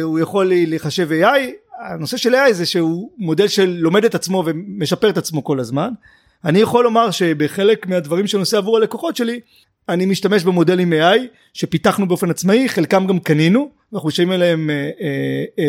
[0.03, 1.39] הוא יכול להיחשב AI
[1.81, 5.91] הנושא של AI זה שהוא מודל שלומד את עצמו ומשפר את עצמו כל הזמן
[6.45, 9.41] אני יכול לומר שבחלק מהדברים שאני עושה עבור הלקוחות שלי
[9.89, 11.19] אני משתמש במודלים AI
[11.55, 14.71] שפיתחנו באופן עצמאי חלקם גם קנינו ואנחנו משלמים עליהם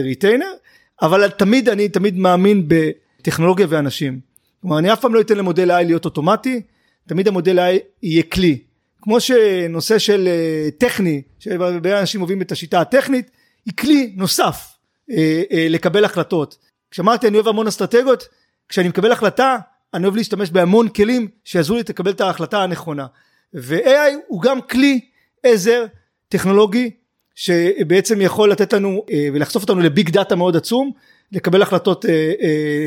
[0.04, 4.20] retainer אה, אה, אבל תמיד אני תמיד מאמין בטכנולוגיה ואנשים
[4.62, 6.62] כלומר אני אף פעם לא אתן למודל AI להיות אוטומטי
[7.10, 8.58] תמיד המודל יהיה כלי.
[9.02, 13.32] כמו שנושא של אה, טכני, שהרבה אנשים אוהבים את השיטה הטכנית,
[13.66, 14.68] היא כלי נוסף
[15.12, 16.58] אה, אה, לקבל החלטות.
[16.92, 18.28] כשאמרתי אני אוהב המון אסטרטגיות,
[18.70, 19.58] כשאני מקבל החלטה
[19.94, 23.06] אני אוהב להשתמש בהמון כלים שיעזרו לי לקבל את ההחלטה הנכונה.
[23.54, 25.00] ו-AI הוא גם כלי
[25.44, 25.86] עזר
[26.28, 26.92] טכנולוגי
[27.36, 30.92] שבעצם יכול לתת לנו ולחשוף אותנו לביג דאטה מאוד עצום,
[31.32, 32.06] לקבל החלטות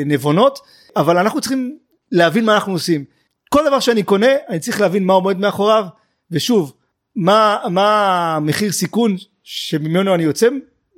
[0.07, 0.59] נבונות,
[0.97, 1.79] אבל אנחנו צריכים
[2.13, 3.05] להבין מה אנחנו עושים.
[3.49, 5.85] כל דבר שאני קונה אני צריך להבין מה עומד מאחוריו
[6.31, 6.73] ושוב
[7.17, 10.49] מה, מה המחיר סיכון שממנו אני יוצא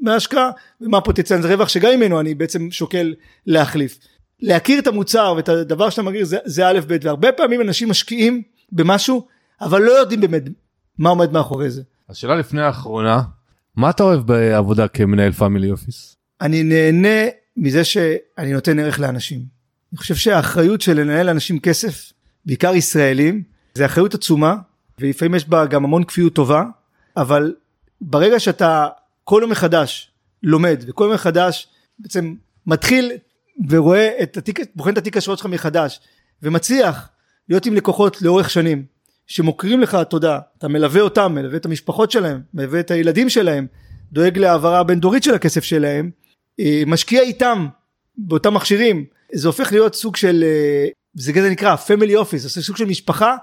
[0.00, 0.50] מההשקעה
[0.80, 3.14] ומה הפוטנציאל רווח שגם ממנו אני בעצם שוקל
[3.46, 3.98] להחליף.
[4.44, 8.42] להכיר את המוצר ואת הדבר שאתה מכיר זה, זה א' ב' והרבה פעמים אנשים משקיעים
[8.72, 9.26] במשהו
[9.60, 10.42] אבל לא יודעים באמת
[10.98, 11.82] מה עומד מאחורי זה.
[12.08, 13.22] השאלה לפני האחרונה
[13.76, 16.16] מה אתה אוהב בעבודה כמנהל פאמילי אופיס?
[16.40, 19.38] אני נהנה מזה שאני נותן ערך לאנשים.
[19.92, 22.12] אני חושב שהאחריות של לנהל לאנשים כסף
[22.46, 23.42] בעיקר ישראלים
[23.74, 24.56] זה אחריות עצומה
[24.98, 26.64] ולפעמים יש בה גם המון כפיות טובה
[27.16, 27.54] אבל
[28.00, 28.88] ברגע שאתה
[29.24, 30.10] כל יום מחדש
[30.42, 31.68] לומד וכל יום מחדש
[31.98, 32.34] בעצם
[32.66, 33.12] מתחיל
[33.68, 36.00] ורואה את התיק, בוחן את התיק השעות שלך מחדש
[36.42, 37.08] ומצליח
[37.48, 38.84] להיות עם לקוחות לאורך שנים
[39.26, 43.66] שמוקירים לך תודה אתה מלווה אותם מלווה את המשפחות שלהם מלווה את הילדים שלהם
[44.12, 46.10] דואג להעברה הבין דורית של הכסף שלהם
[46.60, 47.66] אה, משקיע איתם
[48.16, 49.04] באותם מכשירים.
[49.32, 53.36] זה הופך להיות סוג של אה, זה כזה נקרא family office זה סוג של משפחה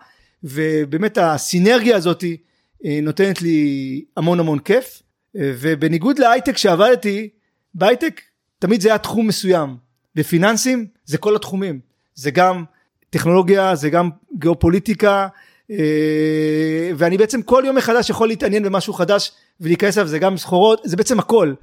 [0.43, 2.37] ובאמת הסינרגיה הזאתי
[2.85, 5.01] אה, נותנת לי המון המון כיף.
[5.35, 7.29] ובניגוד להייטק שעבדתי
[7.73, 8.21] בהייטק
[8.59, 9.77] תמיד זה היה תחום מסוים
[10.15, 11.79] בפיננסים זה כל התחומים.
[12.15, 12.63] זה גם
[13.09, 15.27] טכנולוגיה זה גם גיאופוליטיקה
[15.71, 19.31] אה, ואני בעצם כל יום מחדש יכול להתעניין במשהו חדש
[19.61, 21.53] ולהיכנס אליו זה גם סחורות זה בעצם הכל.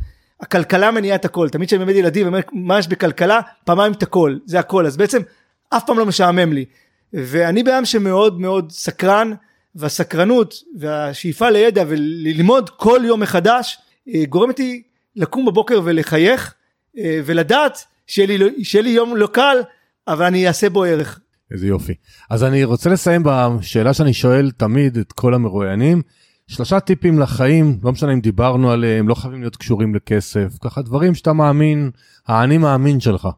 [0.40, 1.48] הכלכלה מניעה את הכל.
[1.48, 3.40] תמיד כשאני מלמד ילדים אומר מה יש בכלכלה?
[3.64, 4.86] פעמיים את הכל זה הכל.
[4.86, 5.22] אז בעצם
[5.70, 6.64] אף פעם לא משעמם לי.
[7.12, 9.32] ואני בן שמאוד מאוד סקרן
[9.74, 13.78] והסקרנות והשאיפה לידע וללמוד כל יום מחדש
[14.14, 14.82] אה, גורמת לי
[15.16, 16.54] לקום בבוקר ולחייך
[16.98, 19.56] אה, ולדעת שיהיה לי, שיהיה לי יום לא קל
[20.08, 21.20] אבל אני אעשה בו ערך.
[21.50, 21.94] איזה יופי.
[22.30, 26.02] אז אני רוצה לסיים בשאלה שאני שואל תמיד את כל המרואיינים.
[26.46, 31.14] שלושה טיפים לחיים, לא משנה אם דיברנו עליהם, לא חייבים להיות קשורים לכסף, ככה דברים
[31.14, 31.90] שאתה מאמין,
[32.26, 33.28] האני מאמין שלך.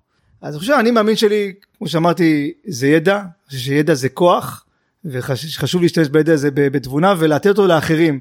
[0.42, 4.64] אז אני חושב האני מאמין שלי, כמו שאמרתי, זה ידע, אני חושב שידע זה כוח,
[5.04, 8.18] וחשוב להשתמש בידע הזה בתבונה ולתת אותו לאחרים.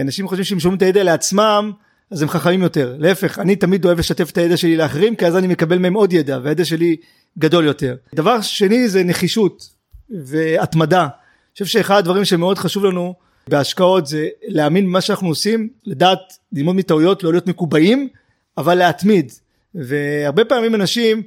[0.00, 1.72] אנשים חושבים שהם שומעים את הידע לעצמם,
[2.12, 2.96] אז הם חכמים יותר.
[2.98, 6.12] להפך, אני תמיד אוהב לשתף את הידע שלי לאחרים, כי אז אני מקבל מהם עוד
[6.12, 6.96] ידע, והידע שלי
[7.38, 7.96] גדול יותר.
[8.14, 9.68] דבר שני זה נחישות
[10.10, 11.00] והתמדה.
[11.02, 11.08] אני
[11.52, 13.14] חושב שאחד הדברים שמאוד חשוב לנו
[13.48, 16.18] בהשקעות זה להאמין במה שאנחנו עושים, לדעת
[16.52, 18.08] ללמוד מטעויות, לא להיות מקובעים,
[18.58, 19.32] אבל להתמיד.
[19.74, 21.22] והרבה פעמים אנשים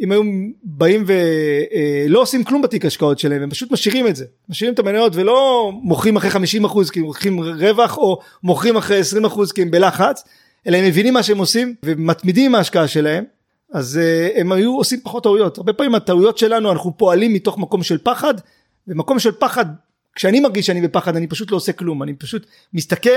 [0.00, 0.22] אם היו
[0.62, 4.24] באים ולא אה, עושים כלום בתיק השקעות שלהם הם פשוט משאירים את זה.
[4.48, 8.98] משאירים את המניות ולא מוכרים אחרי 50 אחוז כי הם מוכרים רווח או מוכרים אחרי
[8.98, 10.24] 20 אחוז כי הם בלחץ
[10.66, 13.24] אלא הם מבינים מה שהם עושים ומתמידים עם ההשקעה שלהם
[13.72, 15.58] אז uh, הם היו עושים פחות טעויות.
[15.58, 18.34] הרבה פעמים הטעויות שלנו אנחנו פועלים מתוך מקום של פחד
[18.88, 19.66] ומקום של פחד
[20.14, 22.02] כשאני מרגיש שאני בפחד אני פשוט לא עושה כלום.
[22.02, 23.10] אני פשוט מסתכל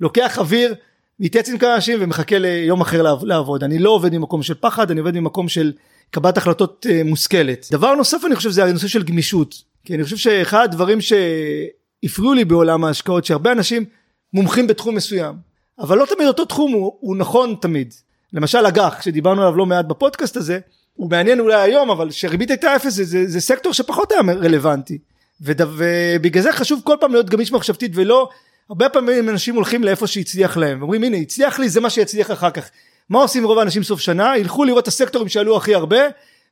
[0.00, 0.74] לוקח אוויר
[1.20, 3.64] מתייעץ עם כמה אנשים ומחכה ליום אחר לעבוד.
[3.64, 5.72] אני לא עובד ממקום של פחד אני עובד ממקום של
[6.10, 7.66] קבלת החלטות uh, מושכלת.
[7.70, 9.62] דבר נוסף אני חושב זה הנושא של גמישות.
[9.84, 13.84] כי אני חושב שאחד הדברים שהפריעו לי בעולם ההשקעות שהרבה אנשים
[14.32, 15.34] מומחים בתחום מסוים
[15.78, 17.94] אבל לא תמיד אותו תחום הוא, הוא נכון תמיד.
[18.32, 20.58] למשל אג"ח שדיברנו עליו לא מעט בפודקאסט הזה
[20.94, 24.98] הוא מעניין אולי היום אבל שריבית הייתה אפס זה, זה, זה סקטור שפחות היה רלוונטי.
[25.40, 28.28] ובגלל זה חשוב כל פעם להיות גמיש מחשבתית ולא
[28.68, 30.82] הרבה פעמים אנשים הולכים לאיפה שהצליח להם.
[30.82, 32.70] אומרים הנה הצליח לי זה מה שיצליח אחר כך
[33.10, 34.38] מה עושים רוב האנשים סוף שנה?
[34.38, 36.00] ילכו לראות את הסקטורים שעלו הכי הרבה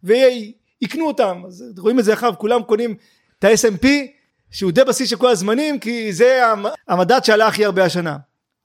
[0.03, 1.43] ויקנו אותם.
[1.47, 2.97] אז רואים את זה אחר כולם קונים
[3.39, 3.87] את ה-SMP
[4.51, 6.43] שהוא די בשיא של כל הזמנים כי זה
[6.89, 8.17] המדד שעלה הכי הרבה השנה.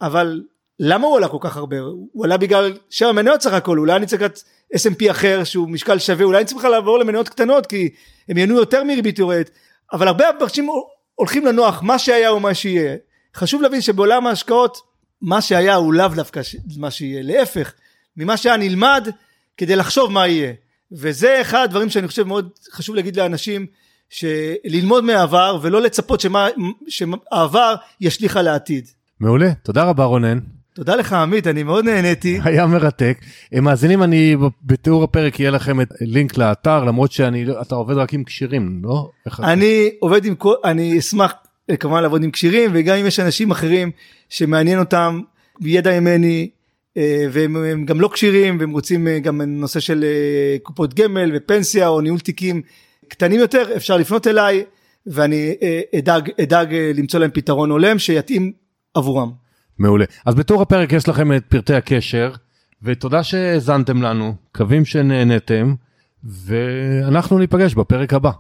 [0.02, 0.42] אבל
[0.80, 1.80] למה הוא עלה כל כך הרבה?
[1.80, 4.40] הוא עלה בגלל שם המניות סך הכל אולי אני צריך לקחת
[4.76, 7.90] S&P אחר שהוא משקל שווה אולי אני צריך לעבור למניות קטנות כי
[8.30, 9.50] הם ייהנו יותר מריבית יורדת
[9.94, 10.70] אבל הרבה אנשים
[11.16, 12.96] הולכים לנוח מה שהיה או מה שיהיה.
[13.36, 14.78] חשוב להבין שבעולם ההשקעות
[15.22, 16.42] מה שהיה הוא לאו דווקא
[16.78, 17.74] מה שיהיה להפך
[18.20, 19.10] ממה שהיה נלמד
[19.58, 20.54] כדי לחשוב מה יהיה
[20.92, 23.66] וזה אחד הדברים שאני חושב מאוד חשוב להגיד לאנשים
[24.10, 26.48] שללמוד מהעבר ולא לצפות שמה,
[26.88, 28.88] שהעבר ישליך על העתיד.
[29.20, 30.40] מעולה תודה רבה רונן.
[30.74, 32.40] תודה לך עמית אני מאוד נהניתי.
[32.46, 33.18] היה מרתק.
[33.54, 38.24] מאזינים אני בתיאור הפרק יהיה לכם את לינק לאתר למרות שאני לא, עובד רק עם
[38.24, 39.10] כשירים לא?
[39.40, 41.34] אני עובד עם כל אני אשמח
[41.80, 43.92] כמובן לעבוד עם כשירים וגם אם יש אנשים אחרים
[44.30, 45.22] שמעניין אותם
[45.62, 46.59] ידע ממני אה,
[47.32, 52.02] והם גם לא כשירים והם רוצים אה, גם נושא של אה, קופות גמל ופנסיה או
[52.02, 52.62] ניהול תיקים
[53.08, 54.64] קטנים יותר אפשר לפנות אליי
[55.06, 58.52] ואני אה, אדאג, אדאג אה, למצוא להם פתרון הולם שיתאים
[58.94, 59.32] עבורם.
[59.80, 60.06] מעולה.
[60.26, 62.32] אז בתור הפרק יש לכם את פרטי הקשר,
[62.84, 65.74] ותודה שהאזנתם לנו, מקווים שנהנתם,
[66.24, 68.32] ואנחנו ניפגש בפרק הבא.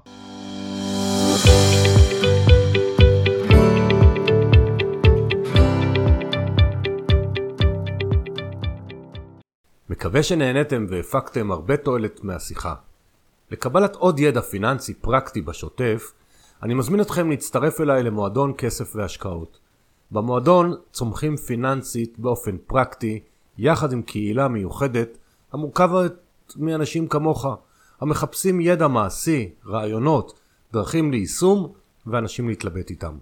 [9.90, 12.74] מקווה שנהניתם והפקתם הרבה תועלת מהשיחה.
[13.52, 16.14] לקבלת עוד ידע פיננסי פרקטי בשוטף,
[16.64, 19.60] אני מזמין אתכם להצטרף אליי למועדון כסף והשקעות.
[20.12, 23.20] במועדון צומחים פיננסית באופן פרקטי,
[23.58, 25.18] יחד עם קהילה מיוחדת
[25.54, 26.14] המורכבת
[26.56, 27.46] מאנשים כמוך,
[28.02, 30.40] המחפשים ידע מעשי, רעיונות,
[30.74, 31.74] דרכים ליישום
[32.08, 33.18] ואנשים להתלבט איתם.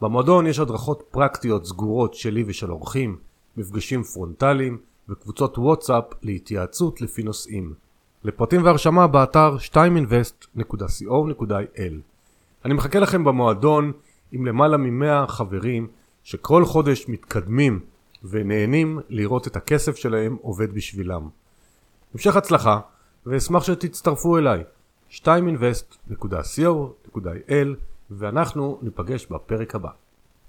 [0.00, 3.16] במועדון יש הדרכות פרקטיות סגורות שלי ושל אורחים,
[3.56, 4.78] מפגשים פרונטליים
[5.08, 7.74] וקבוצות וואטסאפ להתייעצות לפי נושאים.
[8.24, 11.94] לפרטים והרשמה באתר 2invest.co.il
[12.64, 13.92] אני מחכה לכם במועדון
[14.32, 15.88] עם למעלה מ-100 חברים
[16.22, 17.80] שכל חודש מתקדמים
[18.24, 21.28] ונהנים לראות את הכסף שלהם עובד בשבילם.
[22.14, 22.80] המשך הצלחה
[23.26, 24.64] ואשמח שתצטרפו אליי
[25.10, 27.68] 2invest.co.il
[28.10, 29.90] ואנחנו ניפגש בפרק הבא.